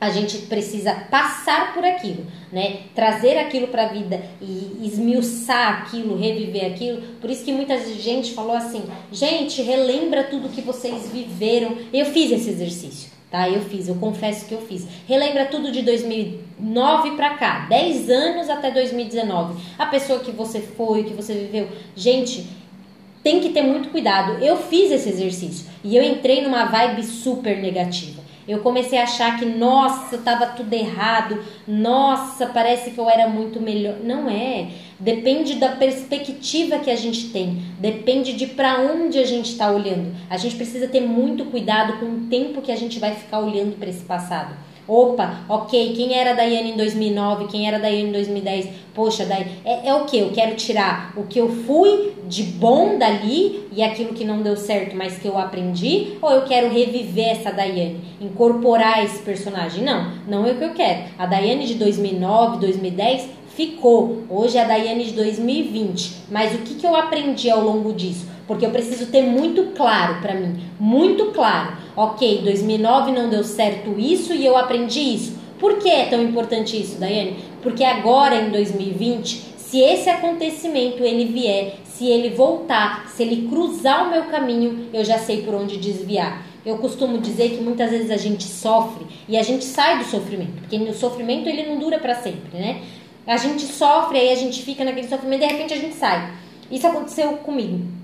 [0.00, 2.82] a gente precisa passar por aquilo, né?
[2.94, 7.02] Trazer aquilo para a vida e esmiuçar aquilo, reviver aquilo.
[7.20, 11.76] Por isso que muita gente falou assim: "Gente, relembra tudo que vocês viveram".
[11.92, 13.48] Eu fiz esse exercício, tá?
[13.48, 14.86] Eu fiz, eu confesso que eu fiz.
[15.08, 19.60] Relembra tudo de 2009 para cá, 10 anos até 2019.
[19.76, 21.68] A pessoa que você foi, que você viveu.
[21.96, 22.46] Gente,
[23.20, 24.42] tem que ter muito cuidado.
[24.44, 28.17] Eu fiz esse exercício e eu entrei numa vibe super negativa.
[28.48, 33.60] Eu comecei a achar que, nossa, estava tudo errado, nossa, parece que eu era muito
[33.60, 33.96] melhor.
[34.02, 34.68] Não é.
[34.98, 40.14] Depende da perspectiva que a gente tem, depende de para onde a gente está olhando.
[40.30, 43.78] A gente precisa ter muito cuidado com o tempo que a gente vai ficar olhando
[43.78, 44.56] para esse passado.
[44.88, 48.68] Opa, ok, quem era Daiane em 2009, quem era Daiane em 2010?
[48.94, 50.16] Poxa, daí é, é o que?
[50.16, 54.56] Eu quero tirar o que eu fui de bom dali e aquilo que não deu
[54.56, 56.14] certo, mas que eu aprendi?
[56.22, 59.84] Ou eu quero reviver essa Daiane, incorporar esse personagem?
[59.84, 61.02] Não, não é o que eu quero.
[61.18, 64.22] A Daiane de 2009, 2010 ficou.
[64.30, 66.22] Hoje é a Daiane de 2020.
[66.30, 68.26] Mas o que, que eu aprendi ao longo disso?
[68.48, 71.76] Porque eu preciso ter muito claro para mim, muito claro.
[71.94, 75.38] Ok, 2009 não deu certo isso e eu aprendi isso.
[75.60, 77.36] Por que é tão importante isso, Daiane?
[77.62, 84.06] Porque agora em 2020, se esse acontecimento ele vier, se ele voltar, se ele cruzar
[84.06, 86.46] o meu caminho, eu já sei por onde desviar.
[86.64, 90.60] Eu costumo dizer que muitas vezes a gente sofre e a gente sai do sofrimento,
[90.60, 92.82] porque o sofrimento ele não dura para sempre, né?
[93.26, 96.32] A gente sofre, aí a gente fica naquele sofrimento, de repente a gente sai.
[96.70, 97.97] Isso aconteceu comigo.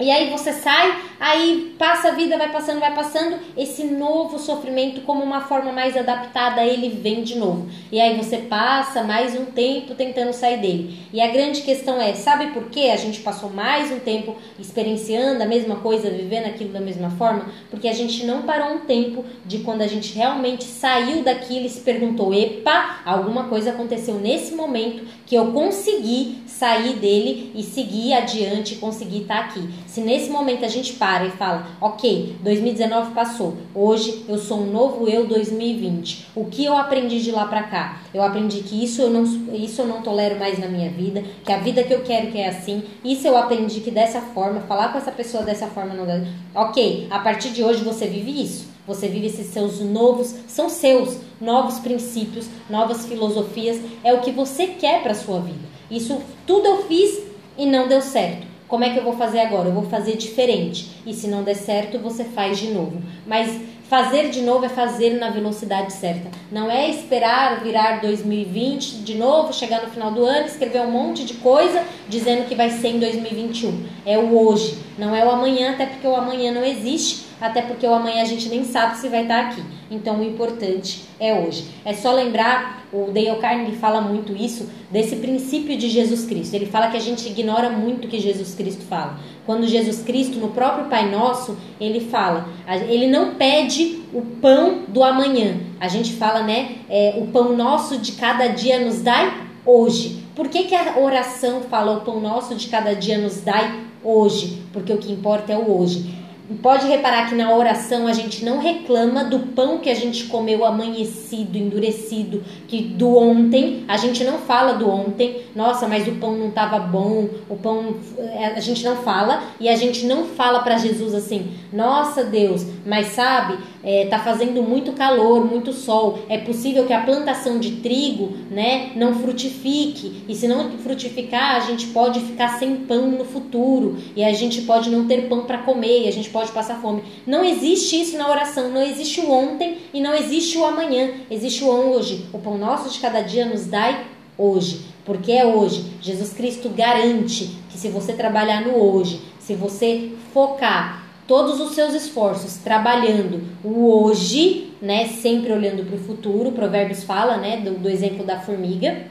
[0.00, 5.00] E aí você sai, aí passa a vida, vai passando, vai passando, esse novo sofrimento
[5.00, 7.68] como uma forma mais adaptada, ele vem de novo.
[7.90, 11.00] E aí você passa mais um tempo tentando sair dele.
[11.12, 15.42] E a grande questão é, sabe por que a gente passou mais um tempo experienciando
[15.42, 17.46] a mesma coisa, vivendo aquilo da mesma forma?
[17.68, 21.70] Porque a gente não parou um tempo de quando a gente realmente saiu daquilo e
[21.70, 28.14] se perguntou, epa, alguma coisa aconteceu nesse momento que eu consegui sair dele e seguir
[28.14, 29.68] adiante, conseguir estar aqui.
[29.88, 34.70] Se nesse momento a gente para e fala, ok, 2019 passou, hoje eu sou um
[34.70, 36.28] novo eu 2020.
[36.36, 38.02] O que eu aprendi de lá para cá?
[38.12, 39.24] Eu aprendi que isso eu não
[39.54, 42.36] isso eu não tolero mais na minha vida, que a vida que eu quero que
[42.36, 42.82] é assim.
[43.02, 46.20] Isso eu aprendi que dessa forma, falar com essa pessoa dessa forma não dá.
[46.54, 48.68] Ok, a partir de hoje você vive isso.
[48.86, 54.66] Você vive esses seus novos, são seus novos princípios, novas filosofias, é o que você
[54.66, 55.66] quer para sua vida.
[55.90, 57.22] Isso tudo eu fiz
[57.56, 58.57] e não deu certo.
[58.68, 59.68] Como é que eu vou fazer agora?
[59.68, 60.90] Eu vou fazer diferente.
[61.06, 63.02] E se não der certo, você faz de novo.
[63.26, 63.58] Mas
[63.88, 66.28] fazer de novo é fazer na velocidade certa.
[66.52, 71.24] Não é esperar virar 2020 de novo, chegar no final do ano, escrever um monte
[71.24, 73.86] de coisa dizendo que vai ser em 2021.
[74.04, 77.27] É o hoje, não é o amanhã, até porque o amanhã não existe.
[77.40, 79.62] Até porque o amanhã a gente nem sabe se vai estar aqui.
[79.90, 81.66] Então o importante é hoje.
[81.84, 86.54] É só lembrar, o Dale Carnegie fala muito isso, desse princípio de Jesus Cristo.
[86.54, 89.18] Ele fala que a gente ignora muito o que Jesus Cristo fala.
[89.46, 92.48] Quando Jesus Cristo, no próprio Pai Nosso, ele fala,
[92.88, 95.58] ele não pede o pão do amanhã.
[95.80, 96.76] A gente fala, né?
[96.88, 99.32] É, o pão nosso de cada dia nos dai
[99.64, 100.24] hoje.
[100.34, 104.62] Por que, que a oração fala o pão nosso de cada dia nos dai hoje?
[104.72, 106.17] Porque o que importa é o hoje.
[106.62, 110.64] Pode reparar que na oração a gente não reclama do pão que a gente comeu
[110.64, 116.36] amanhecido, endurecido, que do ontem, a gente não fala do ontem, nossa, mas o pão
[116.36, 120.60] não estava bom, o pão é, a gente não fala e a gente não fala
[120.60, 126.38] para Jesus assim: "Nossa, Deus, mas sabe, é, tá fazendo muito calor, muito sol, é
[126.38, 130.22] possível que a plantação de trigo, né, não frutifique.
[130.28, 134.62] E se não frutificar, a gente pode ficar sem pão no futuro e a gente
[134.62, 137.02] pode não ter pão para comer, e a gente pode passar fome.
[137.26, 141.64] Não existe isso na oração, não existe o ontem e não existe o amanhã, existe
[141.64, 142.26] o hoje.
[142.32, 144.06] O pão nosso de cada dia nos dai
[144.36, 145.84] hoje, porque é hoje.
[146.00, 151.92] Jesus Cristo garante que se você trabalhar no hoje, se você focar todos os seus
[151.92, 156.52] esforços trabalhando o hoje, né, sempre olhando para o futuro.
[156.52, 159.02] Provérbios fala, né, do, do exemplo da formiga,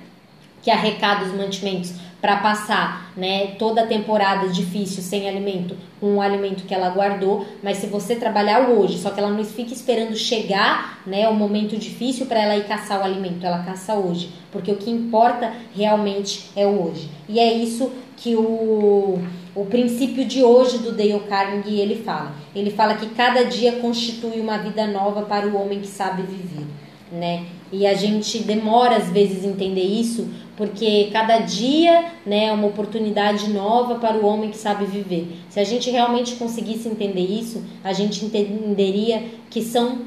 [0.63, 6.21] que arrecada os mantimentos para passar, né, toda a temporada difícil sem alimento com o
[6.21, 10.15] alimento que ela guardou, mas se você trabalhar hoje, só que ela não fica esperando
[10.15, 14.71] chegar, né, o momento difícil para ela ir caçar o alimento, ela caça hoje, porque
[14.71, 17.09] o que importa realmente é o hoje.
[17.29, 19.19] E é isso que o
[19.57, 22.35] o princípio de hoje do Dale Carnegie ele fala.
[22.55, 26.67] Ele fala que cada dia constitui uma vida nova para o homem que sabe viver,
[27.11, 27.43] né?
[27.71, 33.49] E a gente demora às vezes entender isso, porque cada dia, né, é uma oportunidade
[33.49, 35.39] nova para o homem que sabe viver.
[35.49, 40.05] Se a gente realmente conseguisse entender isso, a gente entenderia que são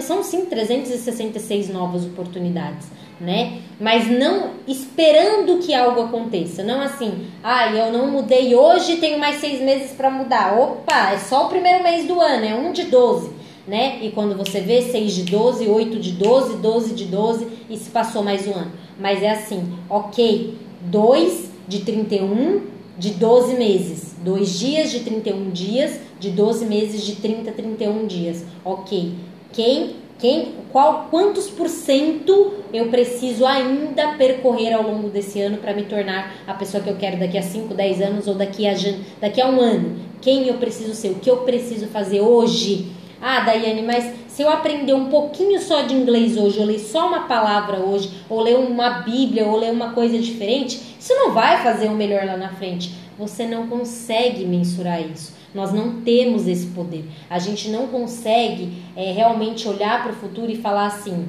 [0.00, 2.88] são sim 366 novas oportunidades
[3.20, 3.60] né?
[3.80, 6.62] Mas não esperando que algo aconteça.
[6.62, 10.58] Não assim, ah, eu não mudei hoje tenho mais seis meses para mudar.
[10.58, 13.30] Opa, é só o primeiro mês do ano, é um de 12,
[13.66, 13.98] né?
[14.02, 17.90] E quando você vê 6 de 12, 8 de 12, 12 de 12 e se
[17.90, 18.72] passou mais um ano.
[18.98, 22.62] Mas é assim, ok, 2 de 31
[22.98, 24.16] de 12 meses.
[24.22, 28.44] Dois dias de 31 dias, de 12 meses de 30, 31 dias.
[28.64, 29.14] Ok.
[29.52, 35.72] Quem quem, qual, quantos por cento eu preciso ainda percorrer ao longo desse ano para
[35.72, 38.74] me tornar a pessoa que eu quero daqui a 5, 10 anos ou daqui a,
[39.20, 39.96] daqui a um ano?
[40.20, 41.10] Quem eu preciso ser?
[41.10, 42.92] O que eu preciso fazer hoje?
[43.20, 47.08] Ah, Daiane, mas se eu aprender um pouquinho só de inglês hoje, ou ler só
[47.08, 51.62] uma palavra hoje, ou ler uma Bíblia, ou ler uma coisa diferente, isso não vai
[51.62, 52.92] fazer o melhor lá na frente.
[53.18, 55.34] Você não consegue mensurar isso.
[55.52, 57.04] Nós não temos esse poder.
[57.28, 61.26] A gente não consegue é, realmente olhar para o futuro e falar assim.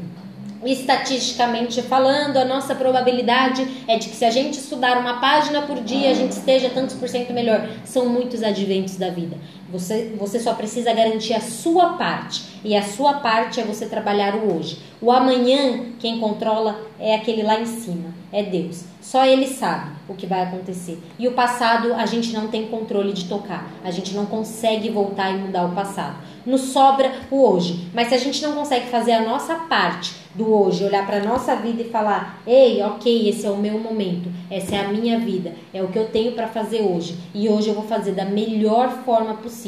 [0.64, 5.82] Estatisticamente falando, a nossa probabilidade é de que se a gente estudar uma página por
[5.82, 7.68] dia, a gente esteja tantos por cento melhor.
[7.86, 9.38] São muitos adventos da vida.
[9.72, 12.60] Você, você só precisa garantir a sua parte.
[12.64, 14.80] E a sua parte é você trabalhar o hoje.
[15.02, 18.84] O amanhã, quem controla é aquele lá em cima, é Deus.
[19.02, 21.02] Só Ele sabe o que vai acontecer.
[21.18, 23.72] E o passado a gente não tem controle de tocar.
[23.84, 26.18] A gente não consegue voltar e mudar o passado.
[26.46, 27.90] Nos sobra o hoje.
[27.94, 31.56] Mas se a gente não consegue fazer a nossa parte do hoje, olhar para nossa
[31.56, 35.54] vida e falar: "Ei, OK, esse é o meu momento, essa é a minha vida,
[35.74, 38.90] é o que eu tenho para fazer hoje e hoje eu vou fazer da melhor
[39.04, 39.59] forma possível.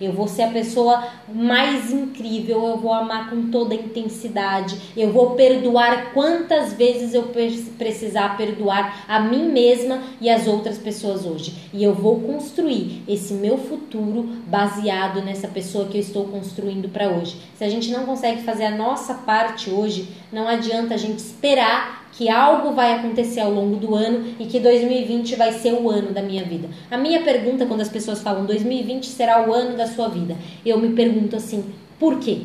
[0.00, 5.12] Eu vou ser a pessoa mais incrível, eu vou amar com toda a intensidade, eu
[5.12, 7.30] vou perdoar quantas vezes eu
[7.78, 11.54] precisar perdoar a mim mesma e as outras pessoas hoje.
[11.72, 17.08] E eu vou construir esse meu futuro baseado nessa pessoa que eu estou construindo para
[17.08, 17.36] hoje.
[17.56, 22.01] Se a gente não consegue fazer a nossa parte hoje, não adianta a gente esperar
[22.12, 26.12] que algo vai acontecer ao longo do ano e que 2020 vai ser o ano
[26.12, 26.68] da minha vida.
[26.90, 30.78] A minha pergunta quando as pessoas falam 2020 será o ano da sua vida, eu
[30.78, 31.64] me pergunto assim,
[31.98, 32.42] por quê?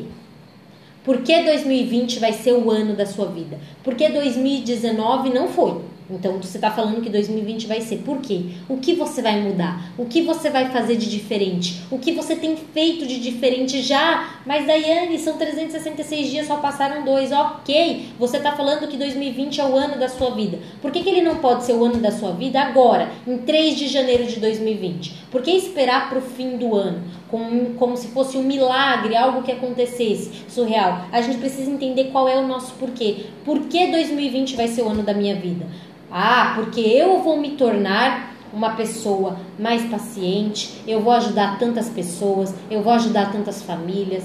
[1.04, 3.58] Por que 2020 vai ser o ano da sua vida?
[3.82, 5.80] Por que 2019 não foi?
[6.10, 7.98] Então você está falando que 2020 vai ser.
[7.98, 8.46] Por quê?
[8.68, 9.92] O que você vai mudar?
[9.98, 11.82] O que você vai fazer de diferente?
[11.90, 14.40] O que você tem feito de diferente já?
[14.46, 17.30] Mas Daiane, são 366 dias, só passaram dois.
[17.30, 20.58] Ok, você está falando que 2020 é o ano da sua vida.
[20.80, 23.76] Por que, que ele não pode ser o ano da sua vida agora, em 3
[23.76, 25.26] de janeiro de 2020?
[25.30, 27.02] Por que esperar para o fim do ano?
[27.30, 31.06] Como, como se fosse um milagre, algo que acontecesse surreal.
[31.12, 33.26] A gente precisa entender qual é o nosso porquê.
[33.44, 35.66] Por que 2020 vai ser o ano da minha vida?
[36.10, 42.54] Ah, porque eu vou me tornar uma pessoa mais paciente, eu vou ajudar tantas pessoas,
[42.70, 44.24] eu vou ajudar tantas famílias.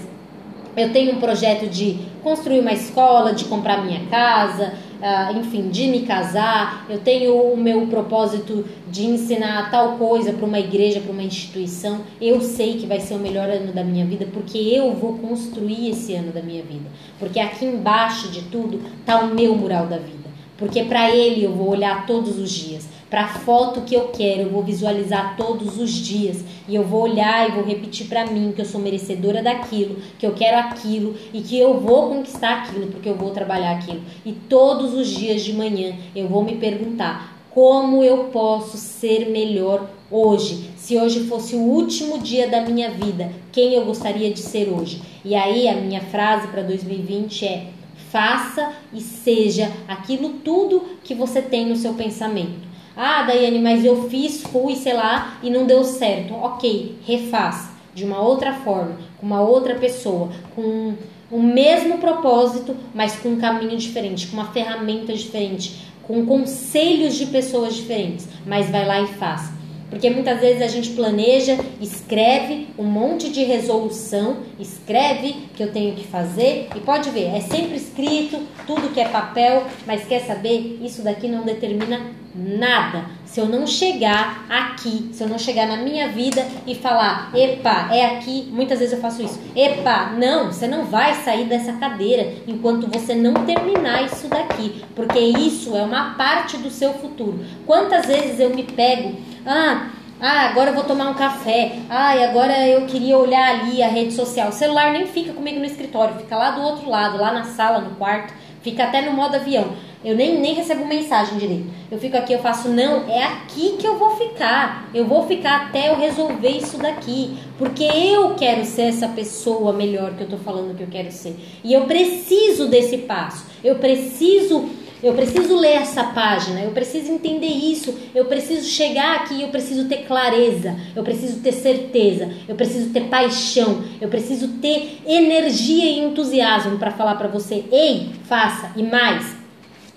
[0.76, 5.88] Eu tenho um projeto de construir uma escola, de comprar minha casa, uh, enfim, de
[5.88, 6.88] me casar.
[6.90, 12.00] Eu tenho o meu propósito de ensinar tal coisa para uma igreja, para uma instituição.
[12.20, 15.92] Eu sei que vai ser o melhor ano da minha vida porque eu vou construir
[15.92, 16.90] esse ano da minha vida.
[17.20, 20.23] Porque aqui embaixo de tudo está o meu mural da vida.
[20.58, 24.42] Porque para ele eu vou olhar todos os dias para a foto que eu quero,
[24.42, 28.52] eu vou visualizar todos os dias e eu vou olhar e vou repetir para mim
[28.56, 32.88] que eu sou merecedora daquilo, que eu quero aquilo e que eu vou conquistar aquilo
[32.88, 34.02] porque eu vou trabalhar aquilo.
[34.26, 39.88] E todos os dias de manhã eu vou me perguntar como eu posso ser melhor
[40.10, 40.72] hoje.
[40.76, 45.00] Se hoje fosse o último dia da minha vida, quem eu gostaria de ser hoje?
[45.24, 47.68] E aí a minha frase para 2020 é:
[48.14, 52.72] faça e seja aquilo tudo que você tem no seu pensamento.
[52.96, 56.36] Ah, Daiane, mas eu fiz, fui, sei lá, e não deu certo.
[56.36, 60.94] Ok, refaça de uma outra forma, com uma outra pessoa, com
[61.32, 67.26] o mesmo propósito, mas com um caminho diferente, com uma ferramenta diferente, com conselhos de
[67.26, 68.28] pessoas diferentes.
[68.46, 69.54] Mas vai lá e faça.
[69.94, 75.94] Porque muitas vezes a gente planeja, escreve um monte de resolução, escreve que eu tenho
[75.94, 80.80] que fazer e pode ver, é sempre escrito, tudo que é papel, mas quer saber?
[80.82, 82.02] Isso daqui não determina
[82.36, 83.06] nada.
[83.26, 87.90] Se eu não chegar aqui, se eu não chegar na minha vida e falar, epa,
[87.92, 89.40] é aqui, muitas vezes eu faço isso.
[89.56, 95.20] Epa, não, você não vai sair dessa cadeira enquanto você não terminar isso daqui, porque
[95.20, 97.44] isso é uma parte do seu futuro.
[97.66, 99.16] Quantas vezes eu me pego,
[99.46, 99.90] ah,
[100.26, 101.80] ah, agora eu vou tomar um café.
[101.90, 104.50] Ah, agora eu queria olhar ali a rede social.
[104.50, 107.80] O celular nem fica comigo no escritório, fica lá do outro lado, lá na sala,
[107.80, 109.74] no quarto, fica até no modo avião.
[110.04, 111.68] Eu nem, nem recebo mensagem direito.
[111.90, 114.90] Eu fico aqui, eu faço, não, é aqui que eu vou ficar.
[114.94, 117.38] Eu vou ficar até eu resolver isso daqui.
[117.58, 121.36] Porque eu quero ser essa pessoa melhor que eu tô falando que eu quero ser.
[121.64, 123.46] E eu preciso desse passo.
[123.64, 124.70] Eu preciso
[125.04, 129.90] eu preciso ler essa página, eu preciso entender isso, eu preciso chegar aqui, eu preciso
[129.90, 136.00] ter clareza, eu preciso ter certeza, eu preciso ter paixão, eu preciso ter energia e
[136.00, 139.43] entusiasmo para falar para você: "Ei, faça e mais".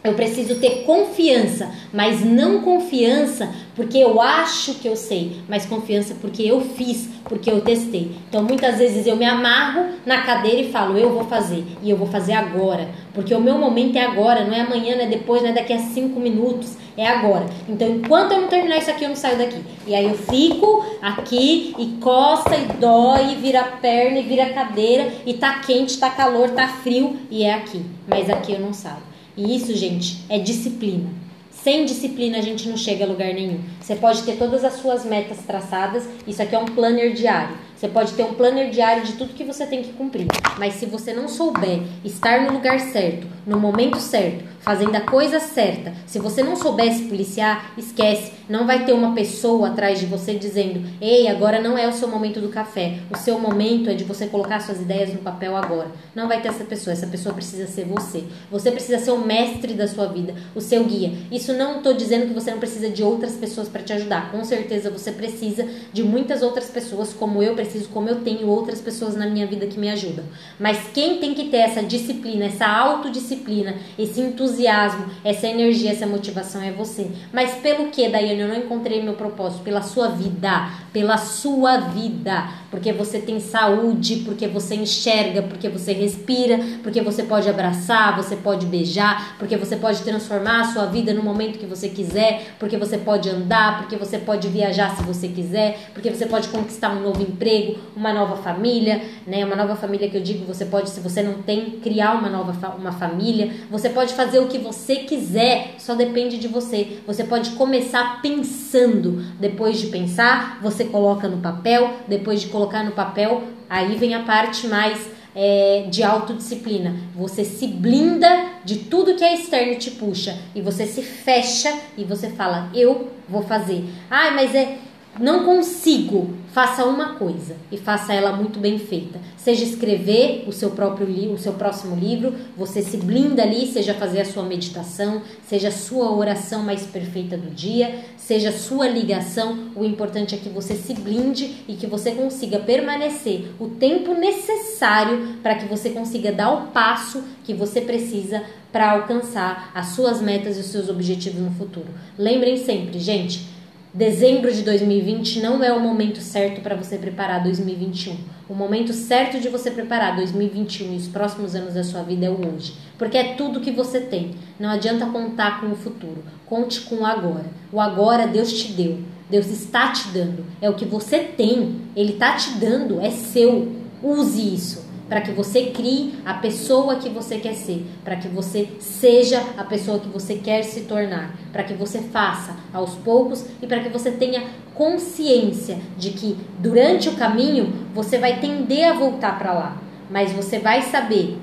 [0.07, 6.15] Eu preciso ter confiança, mas não confiança porque eu acho que eu sei, mas confiança
[6.21, 8.13] porque eu fiz, porque eu testei.
[8.29, 11.97] Então muitas vezes eu me amarro na cadeira e falo, eu vou fazer, e eu
[11.97, 15.43] vou fazer agora, porque o meu momento é agora, não é amanhã, não é depois,
[15.43, 17.47] não é daqui a cinco minutos, é agora.
[17.69, 19.61] Então enquanto eu não terminar isso aqui, eu não saio daqui.
[19.89, 25.13] E aí eu fico aqui e costa e dói, e vira perna e vira cadeira,
[25.27, 27.85] e tá quente, tá calor, tá frio, e é aqui.
[28.07, 29.16] Mas aqui eu não saio.
[29.37, 31.11] E isso, gente, é disciplina.
[31.51, 33.59] Sem disciplina a gente não chega a lugar nenhum.
[33.80, 37.57] Você pode ter todas as suas metas traçadas, isso aqui é um planner diário.
[37.76, 40.28] Você pode ter um planner diário de tudo que você tem que cumprir,
[40.59, 45.39] mas se você não souber estar no lugar certo, no momento certo, fazendo a coisa
[45.39, 50.07] certa, se você não souber se policiar, esquece, não vai ter uma pessoa atrás de
[50.07, 52.99] você dizendo: "Ei, agora não é o seu momento do café.
[53.09, 55.93] O seu momento é de você colocar suas ideias no papel agora".
[56.17, 58.25] Não vai ter essa pessoa, essa pessoa precisa ser você.
[58.51, 61.12] Você precisa ser o mestre da sua vida, o seu guia.
[61.31, 64.33] Isso não estou dizendo que você não precisa de outras pessoas para te ajudar.
[64.33, 68.81] Com certeza você precisa de muitas outras pessoas como eu preciso, como eu tenho outras
[68.81, 70.25] pessoas na minha vida que me ajudam.
[70.59, 76.63] Mas quem tem que ter essa disciplina, essa autodisciplina, esse entusiasmo, essa energia, essa motivação
[76.63, 77.11] é você.
[77.33, 79.63] Mas pelo que, Daiane, eu não encontrei meu propósito?
[79.63, 82.49] Pela sua vida, pela sua vida.
[82.77, 88.37] Porque você tem saúde, porque você enxerga, porque você respira, porque você pode abraçar, você
[88.37, 92.77] pode beijar, porque você pode transformar a sua vida no momento que você quiser, porque
[92.77, 97.01] você pode andar, porque você pode viajar se você quiser, porque você pode conquistar um
[97.01, 99.43] novo emprego, uma nova família, né?
[99.43, 102.53] Uma nova família que eu digo, você pode, se você não tem, criar uma nova
[102.53, 103.53] fa uma família.
[103.70, 106.99] Você pode fazer o que você quiser, só depende de você.
[107.07, 112.93] Você pode começar pensando, depois de pensar, você coloca no papel, depois de colocar no
[112.93, 116.97] papel, aí vem a parte mais é, de autodisciplina.
[117.14, 118.29] Você se blinda
[118.64, 120.37] de tudo que é externo te puxa.
[120.55, 123.85] E você se fecha e você fala, eu vou fazer.
[124.11, 124.79] Ah, mas é
[125.19, 129.21] não consigo, faça uma coisa e faça ela muito bem feita.
[129.37, 133.93] Seja escrever o seu próprio livro, o seu próximo livro, você se blinda ali, seja
[133.93, 138.89] fazer a sua meditação, seja a sua oração mais perfeita do dia, seja a sua
[138.89, 139.71] ligação.
[139.77, 145.35] O importante é que você se blinde e que você consiga permanecer o tempo necessário
[145.43, 148.43] para que você consiga dar o passo que você precisa
[148.73, 151.89] para alcançar as suas metas e os seus objetivos no futuro.
[152.19, 153.56] Lembrem sempre, gente,
[153.97, 158.14] Dezembro de 2020 não é o momento certo para você preparar 2021.
[158.47, 162.28] O momento certo de você preparar 2021 e os próximos anos da sua vida é
[162.28, 162.74] o hoje.
[162.99, 164.32] Porque é tudo que você tem.
[164.61, 166.22] Não adianta contar com o futuro.
[166.44, 167.47] Conte com o agora.
[167.72, 168.99] O agora Deus te deu.
[169.30, 170.44] Deus está te dando.
[170.61, 171.76] É o que você tem.
[171.97, 173.01] Ele está te dando.
[173.01, 173.76] É seu.
[174.03, 178.69] Use isso para que você crie a pessoa que você quer ser, para que você
[178.81, 183.67] seja a pessoa que você quer se tornar, para que você faça aos poucos e
[183.67, 184.43] para que você tenha
[184.75, 189.77] consciência de que durante o caminho você vai tender a voltar para lá,
[190.11, 191.39] mas você vai saber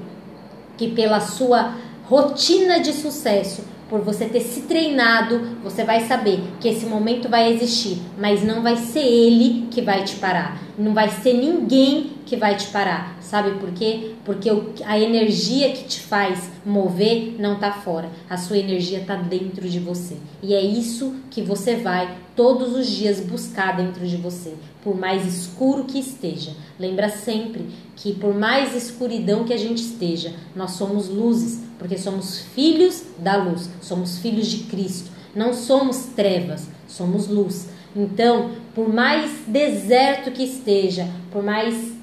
[0.77, 6.67] que pela sua rotina de sucesso, por você ter se treinado, você vai saber que
[6.67, 10.59] esse momento vai existir, mas não vai ser ele que vai te parar.
[10.77, 13.17] Não vai ser ninguém que vai te parar.
[13.21, 14.13] Sabe por quê?
[14.23, 14.49] Porque
[14.85, 18.09] a energia que te faz mover não está fora.
[18.29, 20.17] A sua energia está dentro de você.
[20.41, 25.25] E é isso que você vai todos os dias buscar dentro de você, por mais
[25.25, 26.51] escuro que esteja.
[26.79, 32.39] Lembra sempre que por mais escuridão que a gente esteja, nós somos luzes, porque somos
[32.39, 35.11] filhos da luz, somos filhos de Cristo.
[35.35, 37.69] Não somos trevas, somos luz.
[37.95, 41.93] Então, por mais deserto que esteja, por mais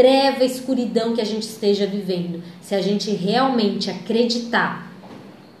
[0.00, 4.90] treva, escuridão que a gente esteja vivendo, se a gente realmente acreditar,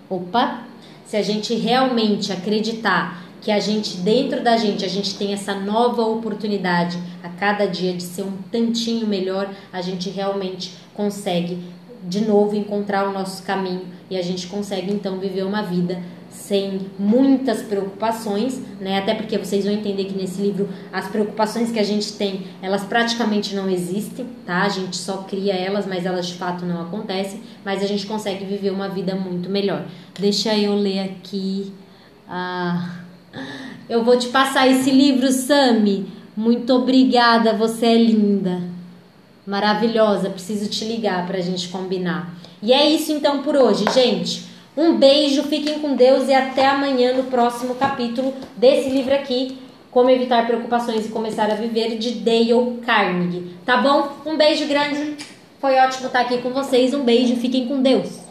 [0.08, 0.64] opa,
[1.04, 5.54] se a gente realmente acreditar que a gente dentro da gente a gente tem essa
[5.54, 11.62] nova oportunidade a cada dia de ser um tantinho melhor, a gente realmente consegue
[12.08, 16.80] de novo encontrar o nosso caminho e a gente consegue então viver uma vida sem
[16.98, 18.98] muitas preocupações, né?
[18.98, 22.84] Até porque vocês vão entender que nesse livro as preocupações que a gente tem, elas
[22.84, 24.62] praticamente não existem, tá?
[24.62, 28.44] A gente só cria elas, mas elas de fato não acontecem, mas a gente consegue
[28.44, 29.84] viver uma vida muito melhor.
[30.18, 31.72] Deixa eu ler aqui.
[32.28, 33.00] Ah,
[33.88, 36.06] eu vou te passar esse livro, Sami.
[36.36, 38.62] Muito obrigada, você é linda.
[39.46, 42.34] Maravilhosa, preciso te ligar pra gente combinar.
[42.62, 44.49] E é isso então por hoje, gente.
[44.76, 49.58] Um beijo, fiquem com Deus e até amanhã no próximo capítulo desse livro aqui,
[49.90, 53.56] Como Evitar Preocupações e Começar a Viver, de Dale Carnegie.
[53.66, 54.12] Tá bom?
[54.24, 55.16] Um beijo grande,
[55.60, 56.94] foi ótimo estar aqui com vocês.
[56.94, 58.29] Um beijo, fiquem com Deus.